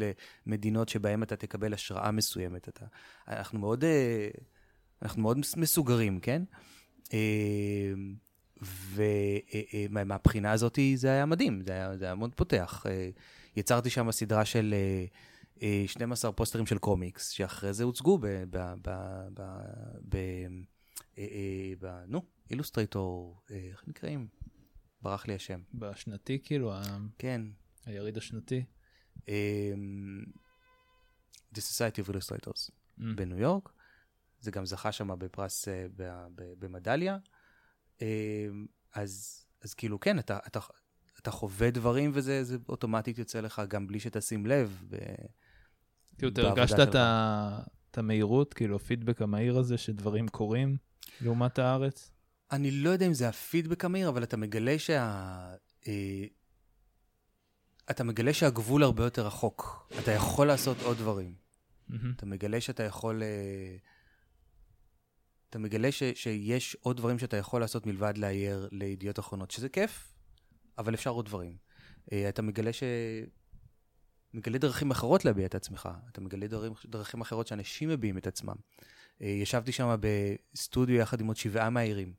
למדינות 0.47 0.89
שבהן 0.89 1.23
אתה 1.23 1.37
תקבל 1.37 1.75
השראה 1.75 2.11
מסוימת. 2.11 2.69
אתה, 2.69 2.87
אנחנו 3.29 3.59
מאוד, 3.59 3.85
אה, 3.85 4.29
אנחנו 5.03 5.23
מאוד 5.23 5.39
מסוגרים, 5.57 6.21
כן? 6.21 6.43
אה, 7.13 7.93
ומהבחינה 9.91 10.53
הזאת 10.53 10.79
זה 10.95 11.09
היה 11.09 11.27
מדהים, 11.27 11.63
זה 11.67 11.73
היה, 11.73 11.97
זה 11.97 12.05
היה 12.05 12.15
מאוד 12.15 12.35
פותח. 12.35 12.87
אה, 12.89 13.11
יצרתי 13.57 13.91
שם 13.91 14.13
סדרה 14.13 14.45
של 14.45 14.75
12 15.87 16.33
פוסטרים 16.33 16.67
של 16.67 16.79
קומיקס, 16.79 17.31
שאחרי 17.31 17.73
זה 17.73 17.85
הוצגו. 17.85 18.19
ב, 18.19 18.27
ב, 18.27 18.75
ב, 18.83 18.91
ב 19.35 19.43
ב 20.09 20.17
נו, 22.07 22.23
אילוסטרייטור, 22.51 23.43
איך 23.51 23.85
נקראים? 23.89 24.29
ברח 25.03 25.27
לי 25.27 25.35
השם. 25.35 25.61
בשנתי 25.75 26.39
כאילו? 26.45 26.73
כן. 27.19 27.43
היריד 27.87 28.17
השנתי? 28.17 28.65
The 31.55 31.59
Society 31.59 32.07
of 32.07 32.11
Illustrators 32.11 32.71
mm. 32.99 33.03
בניו 33.17 33.39
יורק. 33.39 33.73
זה 34.41 34.51
גם 34.51 34.67
זכה 34.67 34.93
שם 34.93 35.19
בפרס, 35.19 35.69
במדליה. 36.59 37.19
אז, 38.93 39.45
אז 39.63 39.75
כאילו, 39.75 40.01
כן, 40.01 40.19
אתה, 40.19 40.39
אתה, 40.47 40.61
אתה 41.19 41.31
חווה 41.31 41.71
דברים 41.71 42.11
וזה 42.15 42.43
אוטומטית 42.69 43.19
יוצא 43.19 43.41
לך 43.41 43.63
גם 43.69 43.87
בלי 43.87 44.01
שתשים 44.01 44.47
לב. 44.47 44.85
כאילו, 46.19 46.33
אתה 46.33 46.41
הרגשת 46.41 46.77
את 46.83 46.95
המהירות, 47.99 48.55
כאילו, 48.55 48.77
הפידבק 48.77 49.23
המהיר 49.23 49.59
הזה 49.59 49.79
שדברים 49.79 50.29
קורים 50.29 50.77
לעומת 51.21 51.59
הארץ? 51.59 52.11
אני 52.53 52.71
לא 52.71 52.91
יודע 52.91 53.07
אם 53.07 53.15
זה 53.15 53.29
הפידבק 53.29 53.85
המהיר, 53.85 54.09
אבל 54.09 54.23
אתה 54.23 54.37
מגלה 54.37 54.79
שה... 54.79 55.03
אה, 55.89 56.25
אתה 57.91 58.05
מגלה 58.05 58.33
שהגבול 58.33 58.83
הרבה 58.83 59.05
יותר 59.05 59.27
רחוק. 59.27 59.93
אתה 59.99 60.11
יכול 60.11 60.47
לעשות 60.47 60.77
עוד 60.83 60.97
דברים. 60.97 61.35
Mm-hmm. 61.91 61.95
אתה 62.17 62.27
מגלה 62.27 62.61
שאתה 62.61 62.83
יכול... 62.83 63.23
אה, 63.23 63.77
אתה 65.51 65.59
מגלה 65.59 65.93
ש, 65.93 66.03
שיש 66.15 66.77
עוד 66.81 66.97
דברים 66.97 67.19
שאתה 67.19 67.37
יכול 67.37 67.61
לעשות 67.61 67.87
מלבד 67.87 68.19
לאייר 68.19 68.69
לידיעות 68.73 69.19
אחרונות, 69.19 69.51
שזה 69.51 69.69
כיף, 69.69 70.13
אבל 70.79 70.95
אפשר 70.95 71.11
עוד 71.11 71.27
דברים. 71.27 71.57
אה, 72.13 72.29
אתה 72.29 72.43
מגלה 72.43 72.73
ש... 72.73 72.83
מגלה 74.35 74.59
דרכים 74.59 74.91
אחרות 74.91 75.25
להביע 75.25 75.47
את 75.47 75.55
עצמך. 75.55 75.89
אתה 76.13 76.21
מגלה 76.21 76.47
דרכים, 76.47 76.73
דרכים 76.87 77.21
אחרות 77.21 77.47
שאנשים 77.47 77.89
מביעים 77.89 78.19
את 78.19 78.27
עצמם. 78.27 78.55
אה, 79.23 79.27
ישבתי 79.27 79.73
שם 79.73 79.97
בסטודיו 80.01 80.97
יחד 80.97 81.21
עם 81.21 81.27
עוד 81.27 81.37
שבעה 81.37 81.71
מהעירים. 81.71 82.13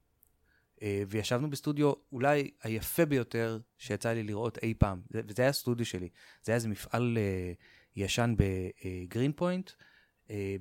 אה, 0.81 1.03
וישבנו 1.07 1.49
בסטודיו 1.49 1.93
אולי 2.11 2.51
היפה 2.63 3.05
ביותר 3.05 3.59
שיצא 3.77 4.13
לי 4.13 4.23
לראות 4.23 4.57
אי 4.63 4.73
פעם, 4.77 5.01
וזה 5.11 5.41
היה 5.41 5.49
הסטודיו 5.49 5.85
שלי. 5.85 6.09
זה 6.43 6.51
היה 6.51 6.55
איזה 6.55 6.67
מפעל 6.67 7.17
אה, 7.17 7.53
ישן 7.95 8.35
בגרין 8.37 9.31
פוינט, 9.31 9.71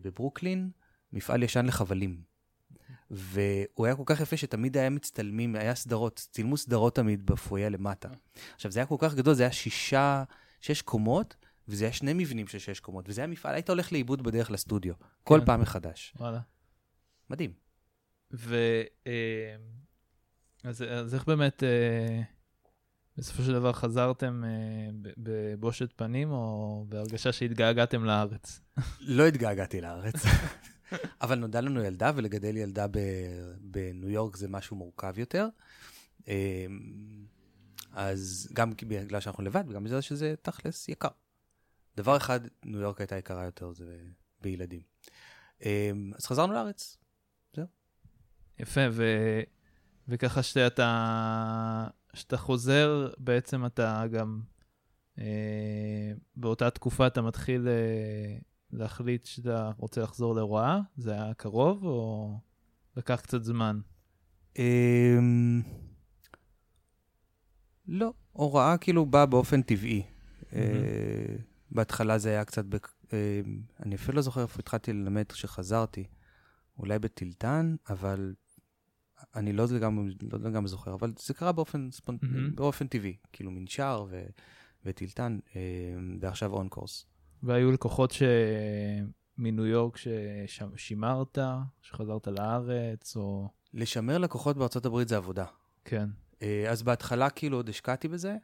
בברוקלין, 0.03 0.71
מפעל 1.13 1.43
ישן 1.43 1.67
לחבלים. 1.67 2.21
והוא 3.11 3.87
היה 3.87 3.97
כל 3.97 4.03
כך 4.07 4.21
יפה 4.21 4.37
שתמיד 4.37 4.77
היה 4.77 4.91
מצטלמים, 4.91 5.57
היה 5.57 5.75
סדרות, 5.75 6.29
צילמו 6.33 6.57
סדרות 6.57 6.95
תמיד 6.95 7.27
בפויה 7.27 7.69
למטה. 7.69 8.09
עכשיו, 8.55 8.71
זה 8.71 8.81
היה 8.81 8.87
כל 8.87 8.97
כך 8.99 9.15
גדול, 9.15 9.35
זה 9.35 9.43
היה 9.43 9.53
שישה, 9.53 10.25
שש 10.67 10.83
קומות, 10.83 11.37
וזה 11.69 11.85
היה 11.85 11.93
שני 11.93 12.13
מבנים 12.13 12.47
של 12.47 12.59
שש 12.59 12.81
קומות, 12.81 13.09
וזה 13.09 13.21
היה 13.21 13.29
מפעל, 13.29 13.55
היית 13.55 13.71
הולך 13.71 13.93
לאיבוד 13.93 14.23
בדרך 14.23 14.51
לסטודיו, 14.51 14.95
כל 15.25 15.39
כן. 15.41 15.47
פעם 15.47 15.61
מחדש. 15.61 16.15
וואלה. 16.17 16.41
מדהים. 17.31 17.53
ו... 18.33 18.57
אה, 19.07 19.57
אז, 20.65 20.83
אז 20.83 21.15
איך 21.15 21.25
באמת, 21.25 21.63
אה, 21.63 22.23
בסופו 23.17 23.43
של 23.43 23.53
דבר 23.53 23.73
חזרתם 23.73 24.45
אה, 24.45 24.51
בבושת 25.17 25.93
פנים, 25.97 26.31
או 26.31 26.85
בהרגשה 26.89 27.33
שהתגעגעתם 27.33 28.05
לארץ? 28.05 28.61
לא 29.01 29.27
התגעגעתי 29.27 29.81
לארץ. 29.81 30.15
אבל 31.23 31.39
נולדה 31.39 31.61
לנו 31.61 31.85
ילדה, 31.85 32.11
ולגדל 32.15 32.57
ילדה 32.57 32.87
בניו 33.61 34.11
יורק 34.11 34.37
זה 34.37 34.49
משהו 34.49 34.77
מורכב 34.77 35.19
יותר. 35.19 35.49
אז 37.97 38.49
גם 38.53 38.73
בגלל 38.83 39.21
שאנחנו 39.21 39.45
לבד, 39.45 39.65
וגם 39.69 39.85
בגלל 39.85 40.01
שזה 40.01 40.35
תכלס 40.43 40.89
יקר. 40.89 41.09
דבר 41.97 42.17
אחד, 42.17 42.41
ניו 42.65 42.81
יורק 42.81 43.01
הייתה 43.01 43.17
יקרה 43.17 43.45
יותר, 43.45 43.73
זה 43.73 43.99
בילדים. 44.41 44.81
אמ, 45.65 46.13
אז 46.17 46.27
חזרנו 46.27 46.53
לארץ, 46.53 46.99
זהו. 47.57 47.67
יפה, 48.59 48.81
ו... 48.93 49.05
וככה 50.09 50.43
שאתה, 50.43 51.89
שאתה 52.15 52.37
חוזר, 52.37 53.13
בעצם 53.19 53.67
אתה 53.67 54.05
גם, 54.13 54.41
אה, 55.19 56.13
באותה 56.37 56.71
תקופה 56.71 57.07
אתה 57.07 57.23
מתחיל 57.23 57.69
אה, 57.69 58.39
להחליט 58.73 59.25
שאתה 59.25 59.71
רוצה 59.77 60.03
לחזור 60.03 60.35
להוראה? 60.35 60.81
זה 60.97 61.13
היה 61.13 61.35
קרוב 61.35 61.85
או 61.85 62.39
לקח 62.97 63.21
קצת 63.21 63.45
זמן? 63.45 63.81
אה, 64.59 65.19
לא, 67.89 68.13
הוראה 68.33 68.77
כאילו 68.79 69.07
באה 69.07 69.27
באופן 69.27 69.63
טבעי. 69.63 70.03
Mm-hmm. 70.03 70.57
אה, 70.57 71.37
בהתחלה 71.71 72.19
זה 72.19 72.29
היה 72.29 72.45
קצת, 72.45 72.65
בק... 72.65 72.89
אה, 73.13 73.41
אני 73.83 73.95
אפילו 73.95 74.17
לא 74.17 74.23
זוכר 74.23 74.43
איפה 74.43 74.59
התחלתי 74.59 74.93
ללמד 74.93 75.25
כשחזרתי. 75.33 76.05
אולי 76.79 76.99
בטילטן, 76.99 77.77
אבל 77.89 78.35
אני 79.35 79.53
לא 79.53 79.65
לגמרי, 79.73 80.15
לא 80.33 80.39
לגמרי 80.39 80.69
זוכר, 80.69 80.95
אבל 80.95 81.13
זה 81.19 81.35
קרה 81.35 81.53
באופן, 81.53 81.89
ספונט... 81.91 82.23
mm-hmm. 82.23 82.55
באופן 82.55 82.87
טבעי, 82.87 83.17
כאילו 83.33 83.51
מנשר 83.51 84.05
ו... 84.09 84.27
וטילטן, 84.85 85.39
אה, 85.57 85.61
ועכשיו 86.21 86.53
און 86.53 86.69
קורס. 86.69 87.07
והיו 87.43 87.73
לקוחות 87.73 88.11
ש... 88.11 88.23
מניו 89.39 89.67
יורק 89.67 89.97
ששימרת, 90.47 91.39
שחזרת 91.83 92.27
לארץ, 92.27 93.17
או... 93.17 93.49
לשמר 93.75 94.19
לקוחות 94.19 94.57
בארצות 94.57 94.87
הברית 94.87 95.09
זה 95.09 95.17
עבודה. 95.17 95.45
כן. 95.85 96.09
אה, 96.43 96.71
אז 96.71 96.83
בהתחלה 96.83 97.31
כאילו 97.31 97.57
עוד 97.57 97.69
השקעתי 97.69 98.09
בזה, 98.09 98.37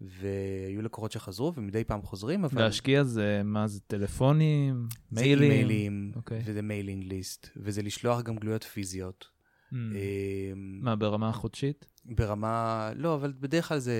והיו 0.00 0.82
לקוחות 0.82 1.12
שחזרו, 1.12 1.52
ומדי 1.54 1.84
פעם 1.84 2.02
חוזרים, 2.02 2.44
אבל... 2.44 2.62
להשקיע 2.62 3.04
זה, 3.04 3.40
מה 3.44 3.66
זה, 3.66 3.80
טלפונים, 3.80 4.88
מיילים? 5.12 5.38
זה 5.38 5.44
אימיילים, 5.44 6.12
אוקיי. 6.16 6.42
וזה 6.44 6.62
mailing 6.62 7.04
list, 7.04 7.48
וזה 7.56 7.82
לשלוח 7.82 8.22
גם 8.22 8.36
גלויות 8.36 8.64
פיזיות. 8.64 9.26
Mm. 9.72 9.76
אה, 9.94 10.52
מה, 10.56 10.96
ברמה 10.96 11.28
החודשית? 11.28 11.86
ברמה, 12.04 12.90
לא, 12.96 13.14
אבל 13.14 13.32
בדרך 13.40 13.68
כלל 13.68 13.78
זה, 13.78 13.94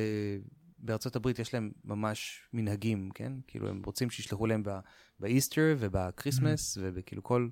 בארצות 0.78 1.16
הברית 1.16 1.38
יש 1.38 1.54
להם 1.54 1.70
ממש 1.84 2.40
מנהגים, 2.52 3.10
כן? 3.14 3.32
כאילו 3.46 3.68
הם 3.68 3.82
רוצים 3.86 4.10
שישלחו 4.10 4.46
להם 4.46 4.62
ב 5.20 5.28
Easter 5.28 5.76
וב 5.78 5.95
Christmas, 5.95 6.78
Mm-hmm. 6.78 6.80
וכאילו 6.94 7.22
כל, 7.22 7.48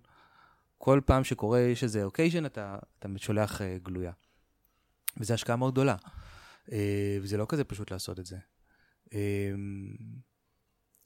כל 0.79 1.01
פעם 1.07 1.25
שקורה, 1.25 1.61
יש 1.61 1.85
איזה 1.85 2.05
אוקייז'ן, 2.05 2.47
אתה, 2.47 2.79
אתה 2.99 3.09
שולח 3.17 3.61
uh, 3.61 3.65
גלויה. 3.83 4.13
וזו 5.17 5.35
השקעה 5.35 5.57
מאוד 5.57 5.73
גדולה. 5.73 5.97
Uh, 6.67 6.71
וזה 7.23 7.37
לא 7.37 7.47
כזה 7.49 7.65
פשוט 7.65 7.91
לעשות 7.91 8.19
את 8.19 8.27
זה. 8.27 8.37
Uh, 9.07 9.11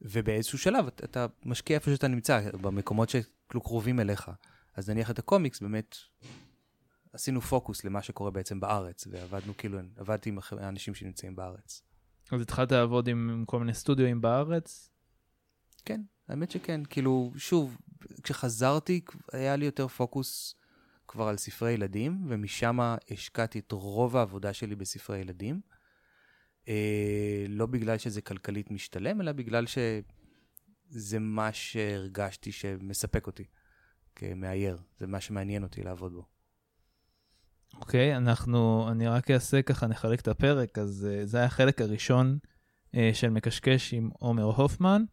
ובאיזשהו 0.00 0.58
שלב 0.58 0.86
אתה, 0.86 1.26
משקיע 1.44 1.76
איפה 1.76 1.90
שאתה 1.94 2.08
נמצא, 2.08 2.50
במקומות 2.60 3.08
שכאילו 3.08 3.60
קרובים 3.62 4.00
אליך. 4.00 4.30
אז 4.74 4.90
נניח 4.90 5.10
את 5.10 5.18
הקומיקס, 5.18 5.60
באמת 5.60 5.96
עשינו 7.12 7.40
פוקוס 7.40 7.84
למה 7.84 8.02
שקורה 8.02 8.30
בעצם 8.30 8.60
בארץ, 8.60 9.06
ועבדנו 9.10 9.56
כאילו, 9.56 9.78
עבדתי 9.96 10.28
עם 10.28 10.38
האנשים 10.50 10.94
שנמצאים 10.94 11.36
בארץ. 11.36 11.82
אז 12.32 12.40
התחלת 12.40 12.72
לעבוד 12.72 13.08
עם 13.08 13.30
עם 13.30 13.44
כל 13.44 13.58
מיני 13.58 13.74
סטודיואים 13.74 14.20
בארץ? 14.20 14.90
כן, 15.84 16.00
האמת 16.28 16.50
שכן. 16.50 16.80
כאילו, 16.90 17.32
שוב, 17.36 17.76
כשחזרתי 18.22 19.00
היה 19.32 19.56
לי 19.56 19.64
יותר 19.64 19.88
פוקוס 19.88 20.54
כבר 21.08 21.28
על 21.28 21.36
ספרי 21.36 21.72
ילדים, 21.72 22.26
ומשם 22.28 22.78
השקעתי 23.10 23.58
את 23.58 23.72
רוב 23.72 24.16
העבודה 24.16 24.52
שלי 24.52 24.74
בספרי 24.74 25.18
ילדים. 25.18 25.60
אה, 26.68 27.44
לא 27.48 27.66
בגלל 27.66 27.98
שזה 27.98 28.20
כלכלית 28.20 28.70
משתלם, 28.70 29.20
אלא 29.20 29.32
בגלל 29.32 29.64
שזה 29.66 31.18
מה 31.18 31.52
שהרגשתי 31.52 32.52
שמספק 32.52 33.26
אותי 33.26 33.44
כמאייר. 34.14 34.78
זה 34.98 35.06
מה 35.06 35.20
שמעניין 35.20 35.62
אותי 35.62 35.82
לעבוד 35.82 36.12
בו. 36.12 36.26
אוקיי, 37.74 38.16
אנחנו, 38.16 38.88
אני 38.90 39.08
רק 39.08 39.30
אעשה 39.30 39.62
ככה, 39.62 39.86
נחלק 39.86 40.20
את 40.20 40.28
הפרק, 40.28 40.78
אז 40.78 41.08
uh, 41.10 41.26
זה 41.26 41.36
היה 41.36 41.46
החלק 41.46 41.80
הראשון 41.80 42.38
uh, 42.86 42.98
של 43.12 43.30
מקשקש 43.30 43.94
עם 43.94 44.10
עומר 44.18 44.42
הופמן, 44.42 45.04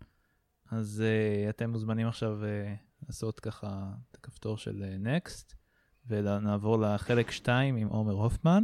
אז 0.71 1.03
uh, 1.03 1.49
אתם 1.49 1.69
מוזמנים 1.69 2.07
עכשיו 2.07 2.39
uh, 2.41 3.05
לעשות 3.07 3.39
ככה 3.39 3.91
את 4.11 4.15
הכפתור 4.15 4.57
של 4.57 4.83
uh, 4.83 5.07
Next, 5.07 5.53
ונעבור 6.09 6.79
לחלק 6.79 7.31
2 7.31 7.75
עם 7.75 7.87
עומר 7.87 8.13
הופמן. 8.13 8.63